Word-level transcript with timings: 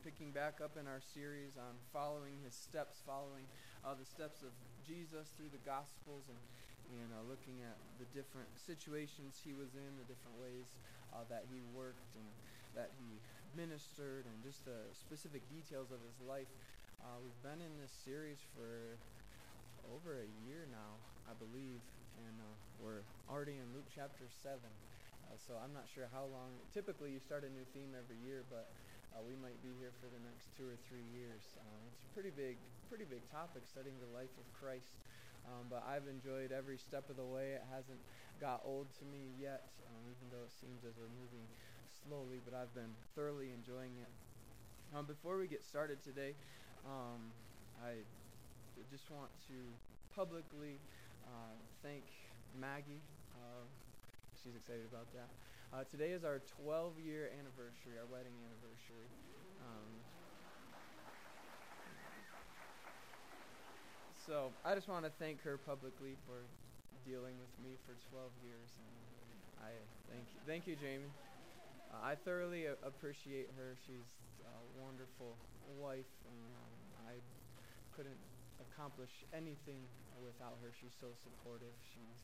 picking 0.00 0.32
back 0.32 0.64
up 0.64 0.80
in 0.80 0.88
our 0.88 1.00
series 1.12 1.60
on 1.60 1.76
following 1.92 2.40
his 2.40 2.56
steps, 2.56 3.04
following 3.04 3.44
uh, 3.84 3.92
the 3.92 4.08
steps 4.08 4.40
of 4.40 4.52
Jesus 4.80 5.28
through 5.36 5.52
the 5.52 5.60
Gospels, 5.68 6.24
and, 6.32 6.40
and 6.96 7.12
uh, 7.12 7.20
looking 7.28 7.60
at 7.60 7.76
the 8.00 8.08
different 8.16 8.48
situations 8.56 9.36
he 9.44 9.52
was 9.52 9.76
in, 9.76 9.90
the 10.00 10.08
different 10.08 10.40
ways 10.40 10.72
uh, 11.12 11.28
that 11.28 11.44
he 11.52 11.60
worked 11.76 12.16
and 12.16 12.24
that 12.72 12.96
he 12.96 13.20
ministered, 13.52 14.24
and 14.24 14.40
just 14.40 14.64
the 14.64 14.88
specific 14.96 15.44
details 15.52 15.92
of 15.92 16.00
his 16.00 16.16
life. 16.24 16.48
Uh, 17.04 17.20
we've 17.20 17.42
been 17.44 17.60
in 17.60 17.76
this 17.76 17.92
series 17.92 18.40
for 18.56 18.96
over 19.84 20.16
a 20.16 20.30
year 20.48 20.64
now, 20.72 20.96
I 21.28 21.36
believe, 21.36 21.84
and 22.24 22.36
uh, 22.40 22.56
we're 22.80 23.04
already 23.28 23.60
in 23.60 23.68
Luke 23.76 23.88
chapter 23.92 24.24
7. 24.30 24.56
Uh, 24.64 25.36
so 25.36 25.58
I'm 25.60 25.76
not 25.76 25.86
sure 25.92 26.08
how 26.08 26.24
long. 26.30 26.56
Typically, 26.72 27.12
you 27.12 27.20
start 27.20 27.44
a 27.44 27.50
new 27.52 27.66
theme 27.74 27.94
every 27.94 28.18
year, 28.22 28.42
but 28.48 28.70
uh, 29.12 29.20
we 29.26 29.34
might 29.38 29.58
be 29.62 29.74
here 29.82 29.90
for 29.98 30.06
the 30.08 30.22
next 30.22 30.50
two 30.54 30.66
or 30.66 30.78
three 30.86 31.04
years. 31.10 31.42
Um, 31.58 31.80
it's 31.90 32.02
a 32.06 32.10
pretty 32.14 32.30
big, 32.30 32.56
pretty 32.86 33.06
big 33.06 33.22
topic, 33.30 33.66
studying 33.66 33.98
the 33.98 34.10
life 34.14 34.32
of 34.38 34.46
Christ. 34.54 34.98
Um, 35.48 35.66
but 35.72 35.82
I've 35.88 36.06
enjoyed 36.06 36.52
every 36.52 36.76
step 36.78 37.08
of 37.08 37.16
the 37.16 37.26
way. 37.26 37.56
It 37.56 37.64
hasn't 37.72 37.98
got 38.38 38.62
old 38.62 38.86
to 39.00 39.04
me 39.08 39.32
yet, 39.40 39.66
um, 39.88 40.00
even 40.06 40.26
though 40.30 40.44
it 40.44 40.54
seems 40.54 40.84
as 40.84 40.94
we're 40.94 41.10
moving 41.18 41.44
slowly. 42.06 42.38
But 42.44 42.54
I've 42.54 42.72
been 42.76 42.92
thoroughly 43.16 43.50
enjoying 43.50 43.96
it. 43.98 44.10
Um, 44.94 45.06
before 45.06 45.38
we 45.38 45.46
get 45.46 45.64
started 45.64 46.02
today, 46.02 46.34
um, 46.86 47.30
I 47.82 48.02
just 48.90 49.10
want 49.10 49.30
to 49.48 49.58
publicly 50.14 50.78
uh, 51.24 51.54
thank 51.82 52.02
Maggie. 52.58 53.02
Uh, 53.36 53.64
she's 54.42 54.56
excited 54.56 54.86
about 54.90 55.06
that. 55.14 55.30
Uh, 55.72 55.86
today 55.86 56.10
is 56.10 56.24
our 56.24 56.42
12 56.66 56.98
year 56.98 57.30
anniversary, 57.38 57.94
our 57.94 58.06
wedding 58.10 58.34
anniversary. 58.42 59.06
Um, 59.62 59.90
so 64.26 64.50
I 64.66 64.74
just 64.74 64.88
want 64.88 65.06
to 65.06 65.12
thank 65.22 65.42
her 65.46 65.54
publicly 65.56 66.18
for 66.26 66.42
dealing 67.06 67.38
with 67.38 67.54
me 67.62 67.78
for 67.86 67.94
12 68.10 68.34
years. 68.42 68.66
And 68.82 68.96
I 69.62 69.70
thank 70.10 70.26
you, 70.34 70.38
thank 70.42 70.62
you, 70.66 70.74
Jamie. 70.74 71.10
Uh, 71.94 72.02
I 72.02 72.14
thoroughly 72.18 72.66
a- 72.66 72.74
appreciate 72.82 73.46
her. 73.54 73.78
She's 73.86 74.10
a 74.42 74.58
wonderful 74.82 75.38
wife, 75.78 76.10
and 76.26 76.42
um, 76.50 76.74
I 77.06 77.14
couldn't 77.94 78.18
accomplish 78.58 79.22
anything 79.30 79.86
without 80.18 80.58
her. 80.66 80.74
She's 80.82 80.94
so 80.98 81.14
supportive. 81.22 81.74
She's 81.94 82.18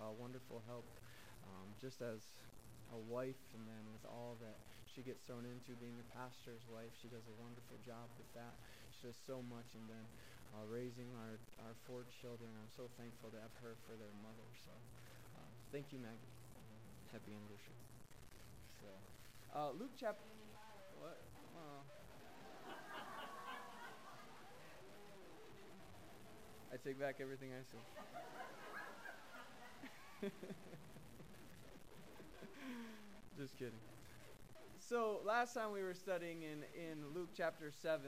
a 0.00 0.08
wonderful 0.16 0.64
help 0.64 0.88
um, 1.44 1.68
just 1.80 2.00
as 2.00 2.24
a 2.92 2.98
wife, 2.98 3.40
and 3.54 3.66
then 3.66 3.90
with 3.92 4.04
all 4.06 4.36
that 4.40 4.58
she 4.86 5.02
gets 5.02 5.22
thrown 5.26 5.44
into 5.46 5.74
being 5.78 5.98
a 6.00 6.06
pastor's 6.14 6.64
wife, 6.70 6.94
she 7.00 7.08
does 7.08 7.26
a 7.28 7.36
wonderful 7.36 7.78
job 7.84 8.10
with 8.18 8.30
that. 8.34 8.56
She 8.94 9.06
does 9.08 9.18
so 9.18 9.42
much, 9.42 9.74
and 9.74 9.86
then 9.90 10.06
uh, 10.54 10.64
raising 10.66 11.10
our, 11.18 11.38
our 11.66 11.74
four 11.86 12.06
children, 12.08 12.54
I'm 12.56 12.70
so 12.72 12.88
thankful 12.96 13.30
to 13.34 13.38
have 13.42 13.54
her 13.62 13.76
for 13.86 13.94
their 13.98 14.14
mother. 14.22 14.46
So 14.64 14.72
um, 15.36 15.50
thank 15.72 15.92
you, 15.92 15.98
Maggie. 15.98 16.32
Happy 17.12 17.34
anniversary. 17.34 17.76
So 18.80 18.86
uh, 19.54 19.70
Luke 19.72 19.92
chapter. 19.98 20.24
What? 21.00 21.18
I 26.72 26.76
take 26.76 26.98
back 26.98 27.16
everything 27.20 27.52
I 27.52 27.62
said. 27.70 27.80
Just 33.38 33.58
kidding. 33.58 33.72
So 34.78 35.20
last 35.24 35.54
time 35.54 35.72
we 35.72 35.82
were 35.82 35.94
studying 35.94 36.42
in, 36.42 36.62
in 36.74 37.14
Luke 37.14 37.30
chapter 37.36 37.70
7, 37.70 38.00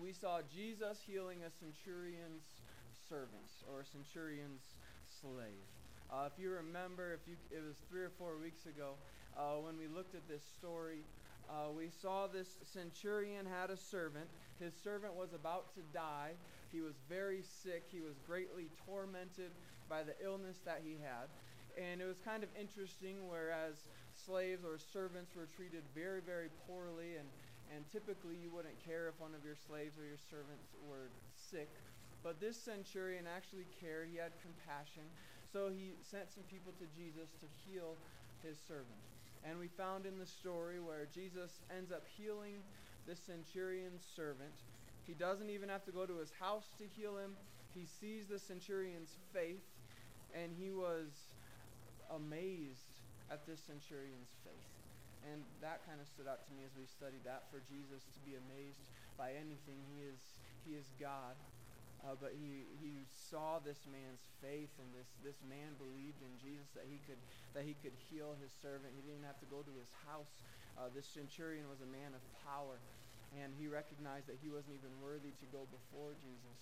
we 0.00 0.12
saw 0.12 0.40
Jesus 0.54 0.98
healing 1.06 1.38
a 1.46 1.50
centurion's 1.50 2.44
servant 3.08 3.50
or 3.66 3.80
a 3.80 3.84
centurion's 3.84 4.62
slave. 5.20 5.64
Uh, 6.12 6.28
if 6.30 6.42
you 6.42 6.50
remember, 6.50 7.14
if 7.14 7.26
you, 7.26 7.36
it 7.50 7.62
was 7.66 7.76
three 7.88 8.02
or 8.02 8.10
four 8.18 8.36
weeks 8.36 8.66
ago 8.66 8.94
uh, 9.36 9.56
when 9.62 9.78
we 9.78 9.86
looked 9.86 10.14
at 10.14 10.26
this 10.28 10.42
story, 10.58 11.02
uh, 11.48 11.70
we 11.76 11.88
saw 11.88 12.26
this 12.26 12.56
centurion 12.62 13.46
had 13.46 13.70
a 13.70 13.76
servant. 13.76 14.26
His 14.60 14.72
servant 14.84 15.14
was 15.14 15.32
about 15.32 15.74
to 15.74 15.80
die. 15.92 16.32
He 16.70 16.80
was 16.80 16.94
very 17.08 17.42
sick. 17.42 17.84
He 17.90 18.00
was 18.00 18.14
greatly 18.26 18.68
tormented 18.86 19.50
by 19.88 20.02
the 20.02 20.14
illness 20.22 20.58
that 20.64 20.82
he 20.84 20.98
had. 21.02 21.26
And 21.78 22.00
it 22.00 22.06
was 22.06 22.18
kind 22.24 22.42
of 22.42 22.50
interesting, 22.58 23.28
whereas 23.28 23.86
slaves 24.14 24.64
or 24.64 24.78
servants 24.78 25.34
were 25.34 25.48
treated 25.56 25.82
very, 25.94 26.20
very 26.20 26.48
poorly, 26.66 27.16
and, 27.18 27.28
and 27.74 27.84
typically 27.90 28.36
you 28.36 28.50
wouldn't 28.50 28.76
care 28.84 29.08
if 29.08 29.18
one 29.20 29.34
of 29.34 29.44
your 29.44 29.56
slaves 29.56 29.98
or 29.98 30.04
your 30.04 30.20
servants 30.30 30.74
were 30.88 31.10
sick. 31.34 31.70
But 32.22 32.40
this 32.40 32.56
centurion 32.56 33.24
actually 33.24 33.66
cared, 33.80 34.08
he 34.12 34.18
had 34.18 34.32
compassion, 34.44 35.08
so 35.52 35.70
he 35.72 35.96
sent 36.04 36.30
some 36.32 36.44
people 36.52 36.72
to 36.78 36.86
Jesus 36.92 37.32
to 37.40 37.46
heal 37.64 37.96
his 38.44 38.58
servant. 38.68 39.00
And 39.44 39.58
we 39.58 39.68
found 39.68 40.04
in 40.04 40.18
the 40.18 40.26
story 40.28 40.80
where 40.80 41.08
Jesus 41.14 41.64
ends 41.74 41.90
up 41.92 42.04
healing 42.04 42.60
the 43.08 43.16
centurion's 43.16 44.04
servant. 44.04 44.52
He 45.06 45.14
doesn't 45.14 45.48
even 45.48 45.68
have 45.68 45.84
to 45.86 45.92
go 45.92 46.04
to 46.04 46.18
his 46.18 46.30
house 46.38 46.66
to 46.78 46.84
heal 46.84 47.16
him. 47.16 47.32
He 47.74 47.86
sees 47.86 48.26
the 48.26 48.38
centurion's 48.38 49.16
faith, 49.32 49.64
and 50.34 50.52
he 50.52 50.70
was 50.70 51.08
amazed 52.12 53.00
at 53.30 53.46
this 53.46 53.62
centurion's 53.62 54.34
faith. 54.42 54.70
And 55.30 55.44
that 55.60 55.84
kind 55.84 56.00
of 56.00 56.08
stood 56.08 56.26
out 56.26 56.42
to 56.48 56.50
me 56.56 56.64
as 56.64 56.72
we 56.74 56.88
studied 56.88 57.22
that 57.28 57.46
for 57.52 57.60
Jesus 57.68 58.02
to 58.16 58.20
be 58.24 58.34
amazed 58.34 58.88
by 59.20 59.36
anything. 59.36 59.78
He 59.92 60.00
is, 60.08 60.20
he 60.64 60.72
is 60.74 60.88
God. 60.96 61.36
Uh, 62.00 62.16
but 62.16 62.32
he, 62.32 62.64
he 62.80 63.04
saw 63.12 63.60
this 63.60 63.84
man's 63.84 64.24
faith 64.40 64.72
and 64.80 64.88
this, 64.96 65.12
this 65.20 65.36
man 65.44 65.76
believed 65.76 66.16
in 66.24 66.32
Jesus 66.40 66.64
that 66.72 66.88
he 66.88 66.96
could 67.04 67.20
that 67.52 67.66
he 67.66 67.76
could 67.84 67.92
heal 68.08 68.38
his 68.40 68.48
servant. 68.62 68.94
He 68.96 69.04
didn't 69.04 69.26
have 69.28 69.36
to 69.44 69.50
go 69.52 69.60
to 69.60 69.74
his 69.76 69.92
house. 70.08 70.40
Uh, 70.78 70.88
this 70.94 71.04
centurion 71.04 71.68
was 71.68 71.82
a 71.82 71.90
man 71.92 72.14
of 72.14 72.22
power, 72.46 72.80
and 73.36 73.52
he 73.58 73.68
recognized 73.68 74.30
that 74.32 74.40
he 74.40 74.48
wasn't 74.48 74.78
even 74.80 74.92
worthy 75.02 75.34
to 75.44 75.46
go 75.52 75.66
before 75.68 76.16
Jesus. 76.22 76.56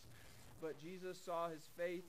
But 0.58 0.80
Jesus 0.80 1.20
saw 1.20 1.46
his 1.52 1.62
faith. 1.76 2.08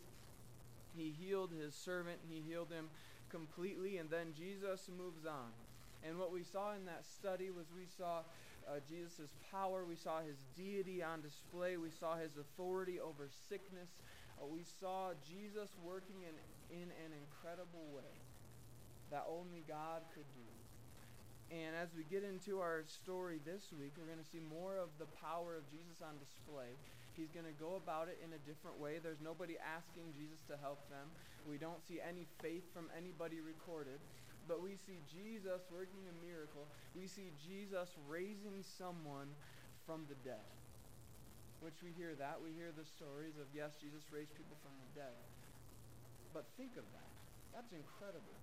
He 0.98 1.14
healed 1.14 1.54
his 1.54 1.76
servant. 1.76 2.18
He 2.26 2.42
healed 2.42 2.72
him 2.74 2.90
completely, 3.30 3.98
and 3.98 4.10
then 4.10 4.34
Jesus 4.38 4.90
moves 4.90 5.26
on. 5.26 5.52
And 6.04 6.18
what 6.18 6.32
we 6.32 6.44
saw 6.44 6.74
in 6.76 6.86
that 6.86 7.06
study 7.06 7.52
was 7.52 7.66
we 7.76 7.88
saw 7.98 8.24
uh, 8.68 8.80
Jesus' 8.88 9.34
power, 9.52 9.84
we 9.86 9.96
saw 9.96 10.22
his 10.22 10.38
deity 10.56 11.04
on 11.04 11.22
display, 11.22 11.78
we 11.78 11.90
saw 11.90 12.16
his 12.16 12.38
authority 12.38 13.00
over 13.00 13.28
sickness, 13.50 13.90
uh, 14.42 14.46
we 14.46 14.64
saw 14.80 15.12
Jesus 15.28 15.70
working 15.84 16.24
in, 16.24 16.36
in 16.76 16.88
an 16.88 17.12
incredible 17.12 17.84
way 17.94 18.14
that 19.12 19.26
only 19.28 19.64
God 19.68 20.02
could 20.14 20.28
do. 20.36 20.50
And 21.50 21.74
as 21.76 21.90
we 21.98 22.06
get 22.06 22.24
into 22.24 22.62
our 22.62 22.86
story 22.86 23.42
this 23.42 23.74
week, 23.74 23.98
we're 23.98 24.06
going 24.06 24.22
to 24.22 24.32
see 24.32 24.42
more 24.54 24.78
of 24.78 24.94
the 25.02 25.10
power 25.18 25.58
of 25.58 25.66
Jesus 25.74 25.98
on 26.06 26.14
display. 26.22 26.78
He's 27.20 27.36
going 27.36 27.46
to 27.52 27.60
go 27.60 27.76
about 27.76 28.08
it 28.08 28.16
in 28.24 28.32
a 28.32 28.40
different 28.48 28.80
way. 28.80 29.04
There's 29.04 29.20
nobody 29.20 29.60
asking 29.60 30.16
Jesus 30.16 30.40
to 30.48 30.56
help 30.56 30.80
them. 30.88 31.12
We 31.44 31.60
don't 31.60 31.84
see 31.84 32.00
any 32.00 32.24
faith 32.40 32.64
from 32.72 32.88
anybody 32.96 33.44
recorded. 33.44 34.00
But 34.48 34.64
we 34.64 34.80
see 34.88 35.04
Jesus 35.12 35.68
working 35.68 36.08
a 36.08 36.16
miracle. 36.24 36.64
We 36.96 37.12
see 37.12 37.36
Jesus 37.44 37.92
raising 38.08 38.64
someone 38.64 39.28
from 39.84 40.08
the 40.08 40.16
dead. 40.24 40.48
Which 41.60 41.84
we 41.84 41.92
hear 41.92 42.16
that. 42.16 42.40
We 42.40 42.56
hear 42.56 42.72
the 42.72 42.88
stories 42.88 43.36
of, 43.36 43.52
yes, 43.52 43.76
Jesus 43.76 44.08
raised 44.16 44.32
people 44.40 44.56
from 44.64 44.72
the 44.80 45.04
dead. 45.04 45.20
But 46.32 46.48
think 46.56 46.80
of 46.80 46.88
that. 46.96 47.12
That's 47.52 47.76
incredible 47.76 48.40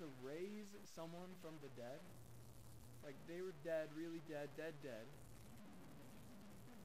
to 0.00 0.08
raise 0.24 0.74
someone 0.96 1.30
from 1.44 1.54
the 1.62 1.70
dead. 1.76 2.00
Like 3.04 3.14
they 3.28 3.44
were 3.44 3.54
dead, 3.62 3.92
really 3.92 4.24
dead, 4.26 4.48
dead, 4.56 4.74
dead. 4.82 5.06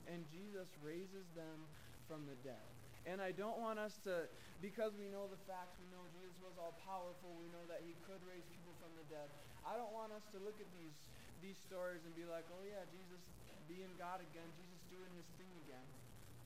And 0.09 0.25
Jesus 0.33 0.67
raises 0.81 1.29
them 1.37 1.63
from 2.09 2.25
the 2.25 2.35
dead. 2.41 2.65
And 3.07 3.21
I 3.21 3.31
don't 3.31 3.61
want 3.61 3.79
us 3.79 3.95
to, 4.03 4.27
because 4.59 4.97
we 4.97 5.07
know 5.07 5.29
the 5.29 5.39
facts, 5.47 5.77
we 5.79 5.87
know 5.93 6.03
Jesus 6.19 6.35
was 6.43 6.57
all 6.59 6.75
powerful, 6.83 7.31
we 7.39 7.47
know 7.53 7.63
that 7.71 7.85
he 7.85 7.95
could 8.03 8.19
raise 8.27 8.43
people 8.51 8.75
from 8.81 8.91
the 8.99 9.05
dead. 9.07 9.29
I 9.63 9.77
don't 9.79 9.93
want 9.95 10.11
us 10.11 10.25
to 10.35 10.37
look 10.41 10.57
at 10.57 10.69
these 10.75 10.97
these 11.39 11.55
stories 11.71 12.03
and 12.03 12.11
be 12.19 12.27
like, 12.27 12.43
oh 12.51 12.63
yeah, 12.67 12.83
Jesus 12.91 13.23
being 13.71 13.87
God 13.95 14.19
again, 14.19 14.43
Jesus 14.59 14.81
doing 14.91 15.07
his 15.15 15.23
thing 15.39 15.47
again. 15.63 15.87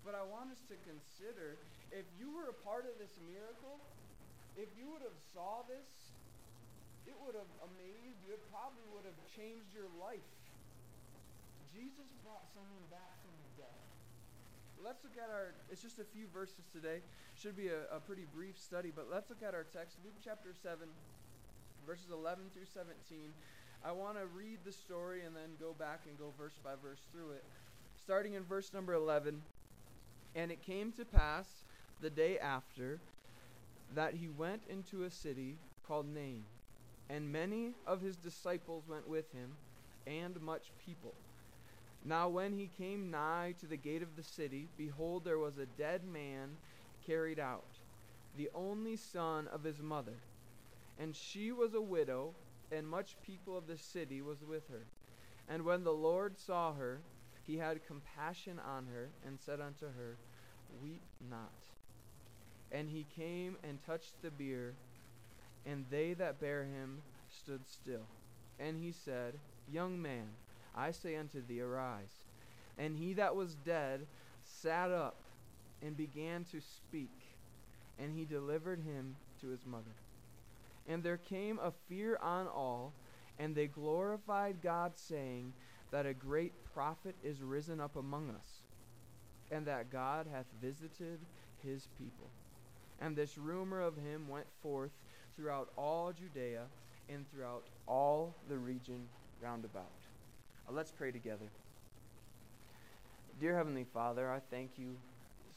But 0.05 0.13
I 0.13 0.21
want 0.21 0.53
us 0.53 0.61
to 0.69 0.77
consider 0.85 1.57
if 1.89 2.05
you 2.21 2.29
were 2.29 2.53
a 2.53 2.57
part 2.61 2.85
of 2.85 2.93
this 3.01 3.09
miracle, 3.25 3.81
if 4.53 4.69
you 4.77 4.85
would 4.93 5.01
have 5.01 5.17
saw 5.33 5.65
this 5.65 6.13
it 7.03 7.15
would 7.19 7.35
have 7.35 7.51
amazed 7.67 8.19
you. 8.23 8.31
It 8.31 8.43
probably 8.47 8.83
would 8.95 9.03
have 9.03 9.19
changed 9.35 9.67
your 9.75 9.91
life. 9.99 10.23
Jesus 11.75 12.07
brought 12.23 12.47
someone 12.55 12.85
back 12.87 13.11
from 13.19 13.35
dead. 13.57 13.75
Let's 14.83 15.03
look 15.03 15.15
at 15.17 15.29
our, 15.29 15.53
it's 15.71 15.81
just 15.81 15.99
a 15.99 16.03
few 16.03 16.27
verses 16.33 16.65
today. 16.71 16.99
Should 17.35 17.55
be 17.55 17.67
a, 17.69 17.87
a 17.95 17.99
pretty 17.99 18.25
brief 18.33 18.59
study, 18.59 18.91
but 18.93 19.07
let's 19.11 19.29
look 19.29 19.41
at 19.41 19.53
our 19.53 19.63
text. 19.63 19.97
Luke 20.03 20.15
chapter 20.23 20.53
7, 20.53 20.87
verses 21.87 22.07
11 22.11 22.45
through 22.53 22.67
17. 22.73 23.31
I 23.85 23.91
want 23.91 24.17
to 24.17 24.25
read 24.25 24.59
the 24.65 24.71
story 24.71 25.23
and 25.25 25.35
then 25.35 25.55
go 25.59 25.73
back 25.73 26.01
and 26.07 26.17
go 26.17 26.33
verse 26.37 26.59
by 26.63 26.71
verse 26.81 27.01
through 27.11 27.31
it. 27.31 27.43
Starting 28.01 28.33
in 28.33 28.43
verse 28.43 28.73
number 28.73 28.93
11. 28.93 29.41
And 30.35 30.51
it 30.51 30.61
came 30.61 30.91
to 30.93 31.05
pass 31.05 31.47
the 32.01 32.09
day 32.09 32.39
after 32.39 32.99
that 33.95 34.15
he 34.15 34.27
went 34.27 34.61
into 34.69 35.03
a 35.03 35.09
city 35.09 35.57
called 35.87 36.07
Nain, 36.07 36.43
and 37.09 37.31
many 37.31 37.73
of 37.85 38.01
his 38.01 38.15
disciples 38.15 38.83
went 38.87 39.07
with 39.07 39.31
him, 39.31 39.51
and 40.07 40.39
much 40.41 40.71
people. 40.85 41.13
Now, 42.05 42.27
when 42.27 42.53
he 42.53 42.67
came 42.67 43.09
nigh 43.09 43.55
to 43.59 43.65
the 43.65 43.77
gate 43.77 44.03
of 44.03 44.15
the 44.17 44.23
city, 44.23 44.67
behold, 44.77 45.23
there 45.23 45.37
was 45.37 45.57
a 45.57 45.65
dead 45.65 46.03
man 46.03 46.49
carried 47.05 47.39
out, 47.39 47.63
the 48.37 48.49
only 48.53 48.97
son 48.97 49.47
of 49.47 49.63
his 49.63 49.81
mother. 49.81 50.17
And 50.99 51.15
she 51.15 51.51
was 51.51 51.73
a 51.73 51.81
widow, 51.81 52.33
and 52.71 52.87
much 52.87 53.15
people 53.25 53.57
of 53.57 53.67
the 53.67 53.77
city 53.77 54.21
was 54.21 54.43
with 54.43 54.67
her. 54.69 54.85
And 55.47 55.63
when 55.63 55.83
the 55.83 55.93
Lord 55.93 56.37
saw 56.37 56.73
her, 56.73 56.99
he 57.47 57.57
had 57.57 57.85
compassion 57.87 58.59
on 58.59 58.85
her, 58.87 59.09
and 59.25 59.39
said 59.39 59.61
unto 59.61 59.85
her, 59.85 60.17
Weep 60.81 61.01
not. 61.29 61.51
And 62.71 62.89
he 62.89 63.05
came 63.15 63.57
and 63.63 63.79
touched 63.85 64.21
the 64.21 64.31
bier, 64.31 64.73
and 65.65 65.85
they 65.89 66.13
that 66.13 66.39
bare 66.41 66.63
him 66.63 67.01
stood 67.29 67.61
still. 67.67 68.07
And 68.59 68.77
he 68.77 68.91
said, 68.91 69.35
Young 69.71 70.01
man, 70.01 70.27
I 70.75 70.91
say 70.91 71.15
unto 71.15 71.45
thee, 71.45 71.61
arise. 71.61 72.23
And 72.77 72.97
he 72.97 73.13
that 73.13 73.35
was 73.35 73.55
dead 73.55 74.07
sat 74.43 74.91
up 74.91 75.15
and 75.81 75.95
began 75.95 76.45
to 76.45 76.59
speak, 76.61 77.11
and 77.99 78.17
he 78.17 78.25
delivered 78.25 78.79
him 78.79 79.15
to 79.41 79.47
his 79.47 79.65
mother. 79.65 79.95
And 80.87 81.03
there 81.03 81.17
came 81.17 81.59
a 81.59 81.71
fear 81.87 82.17
on 82.21 82.47
all, 82.47 82.93
and 83.39 83.55
they 83.55 83.67
glorified 83.67 84.61
God, 84.61 84.93
saying, 84.95 85.53
That 85.91 86.05
a 86.05 86.13
great 86.13 86.53
prophet 86.73 87.15
is 87.23 87.41
risen 87.41 87.79
up 87.79 87.95
among 87.95 88.29
us, 88.29 88.63
and 89.51 89.65
that 89.65 89.91
God 89.91 90.27
hath 90.31 90.45
visited 90.61 91.19
his 91.63 91.87
people. 91.97 92.29
And 92.99 93.15
this 93.15 93.37
rumor 93.37 93.81
of 93.81 93.95
him 93.97 94.27
went 94.29 94.47
forth 94.61 94.91
throughout 95.35 95.69
all 95.77 96.11
Judea 96.11 96.63
and 97.09 97.29
throughout 97.31 97.63
all 97.87 98.35
the 98.49 98.57
region 98.57 99.07
round 99.41 99.65
about. 99.65 99.91
Uh, 100.67 100.71
let's 100.73 100.91
pray 100.91 101.11
together. 101.11 101.51
Dear 103.39 103.55
Heavenly 103.55 103.85
Father, 103.93 104.31
I 104.31 104.39
thank 104.51 104.71
you 104.77 104.95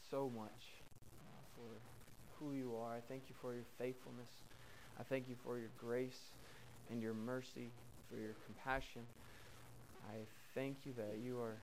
so 0.09 0.29
much 0.35 0.83
for 1.55 1.81
who 2.39 2.53
you 2.53 2.75
are. 2.75 2.95
I 2.95 2.99
thank 3.07 3.23
you 3.29 3.35
for 3.41 3.53
your 3.53 3.65
faithfulness. 3.77 4.29
I 4.99 5.03
thank 5.03 5.29
you 5.29 5.35
for 5.43 5.57
your 5.57 5.69
grace 5.77 6.19
and 6.91 7.01
your 7.01 7.13
mercy, 7.13 7.69
for 8.09 8.17
your 8.17 8.35
compassion. 8.45 9.01
I 10.09 10.25
thank 10.55 10.85
you 10.85 10.93
that 10.97 11.19
you 11.23 11.39
are 11.39 11.57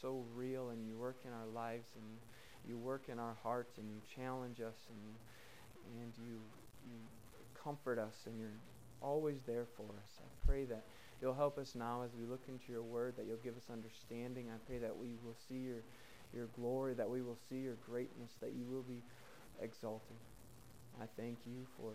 so 0.00 0.24
real 0.34 0.70
and 0.70 0.86
you 0.86 0.96
work 0.96 1.16
in 1.24 1.32
our 1.32 1.46
lives 1.54 1.88
and 1.96 2.04
you 2.68 2.78
work 2.78 3.08
in 3.08 3.18
our 3.18 3.36
hearts 3.42 3.78
and 3.78 3.88
you 3.90 4.00
challenge 4.14 4.60
us 4.60 4.76
and, 4.90 6.02
and 6.02 6.12
you, 6.18 6.38
you 6.86 6.98
comfort 7.62 7.98
us 7.98 8.14
and 8.26 8.38
you're 8.38 8.58
always 9.00 9.42
there 9.46 9.66
for 9.76 9.84
us. 10.04 10.20
I 10.20 10.46
pray 10.46 10.64
that 10.66 10.84
you'll 11.20 11.34
help 11.34 11.58
us 11.58 11.74
now 11.74 12.02
as 12.02 12.10
we 12.14 12.24
look 12.24 12.42
into 12.48 12.72
your 12.72 12.82
word, 12.82 13.14
that 13.16 13.26
you'll 13.26 13.36
give 13.38 13.56
us 13.56 13.64
understanding. 13.72 14.46
I 14.50 14.58
pray 14.66 14.78
that 14.78 14.96
we 14.96 15.16
will 15.24 15.36
see 15.48 15.56
your, 15.56 15.82
your 16.34 16.46
glory, 16.46 16.94
that 16.94 17.08
we 17.08 17.22
will 17.22 17.38
see 17.48 17.56
your 17.56 17.74
greatness, 17.86 18.32
that 18.40 18.52
you 18.52 18.64
will 18.64 18.82
be 18.82 19.02
exalted. 19.60 20.16
I 21.00 21.06
thank 21.16 21.38
you 21.46 21.66
for 21.76 21.92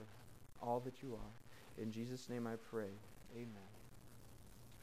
all 0.61 0.79
that 0.81 1.01
you 1.01 1.13
are. 1.13 1.81
In 1.81 1.91
Jesus' 1.91 2.29
name 2.29 2.47
I 2.47 2.55
pray. 2.69 2.91
Amen. 3.35 3.69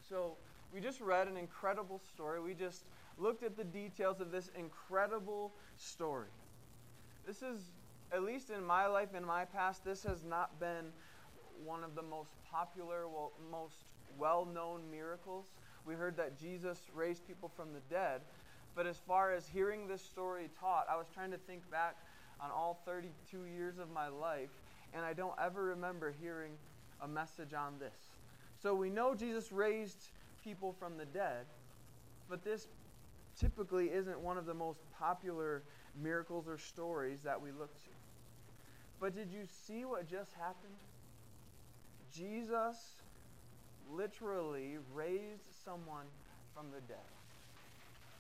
So, 0.09 0.37
we 0.73 0.81
just 0.81 1.01
read 1.01 1.27
an 1.27 1.37
incredible 1.37 2.01
story. 2.13 2.41
We 2.41 2.55
just 2.55 2.85
looked 3.19 3.43
at 3.43 3.57
the 3.57 3.65
details 3.65 4.21
of 4.21 4.31
this 4.31 4.51
incredible 4.57 5.53
story. 5.77 6.29
This 7.27 7.43
is, 7.43 7.73
at 8.13 8.23
least 8.23 8.51
in 8.51 8.65
my 8.65 8.87
life, 8.87 9.15
in 9.17 9.25
my 9.25 9.45
past, 9.45 9.85
this 9.85 10.03
has 10.05 10.23
not 10.25 10.59
been 10.61 10.87
one 11.65 11.85
of 11.85 11.95
the 11.95 12.03
most 12.03 12.31
popular, 12.51 13.09
well, 13.09 13.33
most 13.51 13.85
well 14.19 14.47
known 14.47 14.83
miracles. 14.91 15.47
We 15.87 15.95
heard 15.95 16.17
that 16.17 16.39
Jesus 16.39 16.79
raised 16.95 17.27
people 17.27 17.51
from 17.57 17.73
the 17.73 17.81
dead. 17.89 18.21
But 18.75 18.87
as 18.87 18.99
far 19.07 19.33
as 19.33 19.47
hearing 19.49 19.89
this 19.89 20.03
story 20.03 20.49
taught, 20.59 20.87
I 20.91 20.97
was 20.97 21.07
trying 21.13 21.31
to 21.33 21.39
think 21.39 21.69
back 21.71 21.97
on 22.41 22.51
all 22.51 22.81
32 22.85 23.45
years 23.47 23.79
of 23.79 23.91
my 23.91 24.09
life, 24.09 24.51
and 24.95 25.05
I 25.05 25.13
don't 25.13 25.35
ever 25.43 25.65
remember 25.65 26.15
hearing 26.21 26.53
a 27.03 27.09
message 27.09 27.53
on 27.55 27.79
this. 27.79 27.99
So 28.63 28.75
we 28.75 28.91
know 28.91 29.15
Jesus 29.15 29.53
raised 29.53 30.11
people 30.43 30.75
from 30.79 30.97
the 30.97 31.05
dead, 31.07 31.47
but 32.29 32.45
this 32.45 32.69
typically 33.39 33.87
isn't 33.87 34.19
one 34.21 34.39
of 34.39 34.47
the 34.47 34.55
most 34.55 34.81
popular 34.99 35.63
miracles 36.01 36.47
or 36.47 36.59
stories 36.59 37.23
that 37.23 37.41
we 37.41 37.51
look 37.53 37.75
to. 37.85 37.91
But 39.01 39.15
did 39.15 39.31
you 39.31 39.45
see 39.67 39.85
what 39.85 40.09
just 40.09 40.33
happened? 40.35 40.75
Jesus 42.15 42.77
literally 43.95 44.79
raised 44.95 45.49
someone 45.65 46.07
from 46.55 46.67
the 46.73 46.81
dead. 46.89 46.99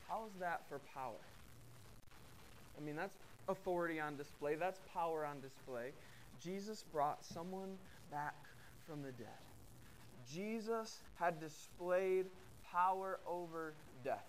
How 0.08 0.24
is 0.26 0.32
that 0.40 0.62
for 0.68 0.80
power? 0.94 1.20
I 2.76 2.84
mean, 2.84 2.96
that's 2.96 3.16
authority 3.48 4.00
on 4.00 4.16
display, 4.16 4.54
that's 4.54 4.80
power 4.92 5.24
on 5.24 5.40
display. 5.40 5.92
Jesus 6.42 6.84
brought 6.92 7.24
someone 7.24 7.76
back 8.10 8.34
from 8.86 9.02
the 9.02 9.12
dead. 9.12 9.28
Jesus 10.32 11.00
had 11.18 11.40
displayed 11.40 12.26
power 12.70 13.20
over 13.26 13.74
death. 14.04 14.26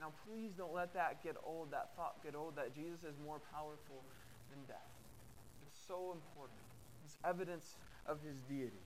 Now, 0.00 0.12
please 0.26 0.52
don't 0.56 0.74
let 0.74 0.94
that 0.94 1.22
get 1.22 1.36
old, 1.44 1.70
that 1.70 1.90
thought 1.96 2.22
get 2.24 2.34
old, 2.34 2.56
that 2.56 2.74
Jesus 2.74 3.00
is 3.04 3.14
more 3.24 3.40
powerful 3.52 4.02
than 4.50 4.58
death. 4.66 4.90
It's 5.66 5.78
so 5.86 6.12
important. 6.12 6.58
It's 7.04 7.16
evidence 7.24 7.76
of 8.06 8.18
his 8.22 8.36
deity. 8.48 8.82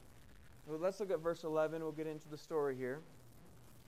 Well, 0.67 0.81
let's 0.81 0.99
look 0.99 1.13
at 1.13 1.21
verse 1.21 1.45
11. 1.45 1.81
We'll 1.81 1.93
get 1.93 2.09
into 2.09 2.29
the 2.29 2.37
story 2.37 2.77
here. 2.77 3.01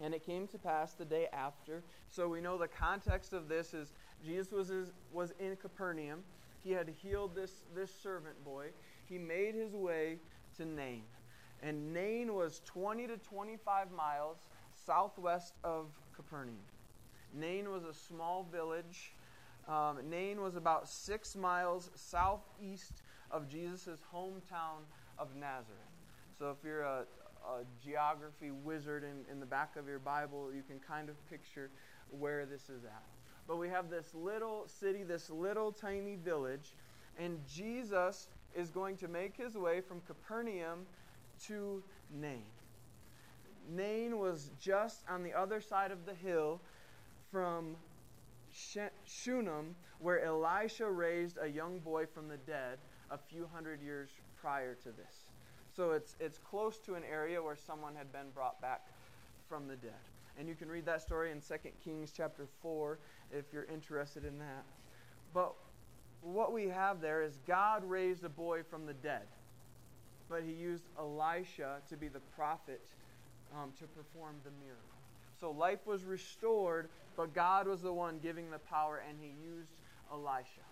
And 0.01 0.15
it 0.15 0.25
came 0.25 0.47
to 0.49 0.59
pass 0.59 0.93
the 0.93 1.05
day 1.05 1.27
after. 1.33 1.83
So 2.09 2.29
we 2.29 2.41
know 2.41 2.57
the 2.57 2.69
context 2.69 3.33
of 3.33 3.49
this 3.49 3.75
is 3.75 3.93
Jesus 4.25 4.53
was, 4.53 4.71
was 5.13 5.33
in 5.41 5.57
Capernaum. 5.57 6.21
He 6.63 6.71
had 6.71 6.89
healed 7.03 7.35
this, 7.35 7.65
this 7.75 7.91
servant 8.01 8.43
boy. 8.45 8.67
He 9.07 9.19
made 9.19 9.57
his 9.57 9.75
way 9.75 10.19
to 10.57 10.65
Nain. 10.65 11.03
And 11.63 11.93
Nain 11.93 12.33
was 12.35 12.63
20 12.65 13.09
to 13.09 13.17
25 13.17 13.91
miles 13.91 14.38
southwest 14.87 15.55
of 15.64 15.87
Capernaum. 16.14 16.59
Nain 17.35 17.71
was 17.71 17.83
a 17.85 17.93
small 17.93 18.47
village. 18.52 19.12
Um, 19.69 19.99
Nain 20.09 20.41
was 20.41 20.55
about 20.55 20.88
six 20.88 21.35
miles 21.35 21.91
southeast 21.97 23.02
of 23.33 23.49
Jesus' 23.49 24.00
hometown 24.14 24.87
of 25.19 25.35
Nazareth. 25.35 25.88
So 26.38 26.50
if 26.50 26.64
you're 26.64 26.83
a, 26.83 27.04
a 27.45 27.64
geography 27.85 28.52
wizard 28.52 29.02
in, 29.02 29.30
in 29.33 29.40
the 29.40 29.47
back 29.47 29.76
of 29.76 29.88
your 29.88 29.99
Bible, 29.99 30.50
you 30.54 30.62
can 30.62 30.78
kind 30.78 31.09
of 31.09 31.16
picture 31.28 31.71
where 32.11 32.47
this 32.47 32.68
is 32.68 32.85
at. 32.85 33.02
But 33.49 33.57
we 33.57 33.68
have 33.68 33.90
this 33.90 34.14
little 34.14 34.68
city, 34.68 35.02
this 35.02 35.30
little 35.30 35.73
tiny 35.73 36.16
village, 36.16 36.75
and 37.18 37.40
Jesus 37.49 38.28
is 38.54 38.71
going 38.71 38.97
to 38.99 39.09
make 39.09 39.37
his 39.37 39.57
way 39.57 39.80
from 39.80 40.00
Capernaum 40.07 40.87
to 41.47 41.83
Nain. 42.21 42.45
Nain 43.71 44.18
was 44.18 44.50
just 44.61 45.02
on 45.09 45.23
the 45.23 45.35
other 45.35 45.61
side 45.61 45.90
of 45.90 46.07
the 46.07 46.14
hill 46.14 46.61
from 47.33 47.75
Shunem, 49.07 49.75
where 49.99 50.23
Elisha 50.25 50.88
raised 50.88 51.37
a 51.40 51.49
young 51.49 51.80
boy 51.80 52.07
from 52.07 52.28
the 52.28 52.38
dead 52.38 52.78
a 53.11 53.18
few 53.18 53.49
hundred 53.52 53.83
years 53.83 54.09
prior 54.40 54.75
to 54.75 54.90
this. 54.90 55.27
So 55.78 55.92
it's, 55.92 56.16
it's 56.18 56.38
close 56.38 56.78
to 56.78 56.97
an 56.97 57.04
area 57.08 57.40
where 57.40 57.54
someone 57.54 57.94
had 57.94 58.11
been 58.11 58.30
brought 58.35 58.61
back 58.61 58.80
from 59.49 59.68
the 59.68 59.76
dead. 59.76 59.92
And 60.37 60.49
you 60.49 60.56
can 60.56 60.68
read 60.68 60.85
that 60.87 61.02
story 61.02 61.30
in 61.30 61.40
2 61.40 61.54
Kings 61.85 62.11
chapter 62.11 62.49
4 62.62 62.99
if 63.30 63.44
you're 63.52 63.66
interested 63.73 64.25
in 64.25 64.40
that. 64.40 64.64
But 65.32 65.54
what 66.20 66.52
we 66.52 66.66
have 66.66 67.00
there 67.00 67.23
is 67.23 67.38
God 67.47 67.88
raised 67.88 68.25
a 68.25 68.28
boy 68.28 68.64
from 68.68 68.87
the 68.87 68.92
dead, 68.92 69.23
but 70.28 70.42
he 70.42 70.50
used 70.50 70.82
Elisha 70.99 71.76
to 71.88 71.97
be 71.97 72.08
the 72.08 72.23
prophet 72.35 72.80
um, 73.54 73.70
to 73.78 73.85
perform 73.87 74.35
the 74.42 74.50
miracle. 74.61 74.82
So 75.38 75.52
life 75.52 75.87
was 75.87 76.02
restored, 76.02 76.88
but 77.16 77.32
God 77.32 77.68
was 77.68 77.82
the 77.82 77.92
one 77.92 78.18
giving 78.20 78.50
the 78.50 78.58
power, 78.58 79.00
and 79.08 79.16
he 79.20 79.28
used 79.28 79.70
Elisha. 80.12 80.68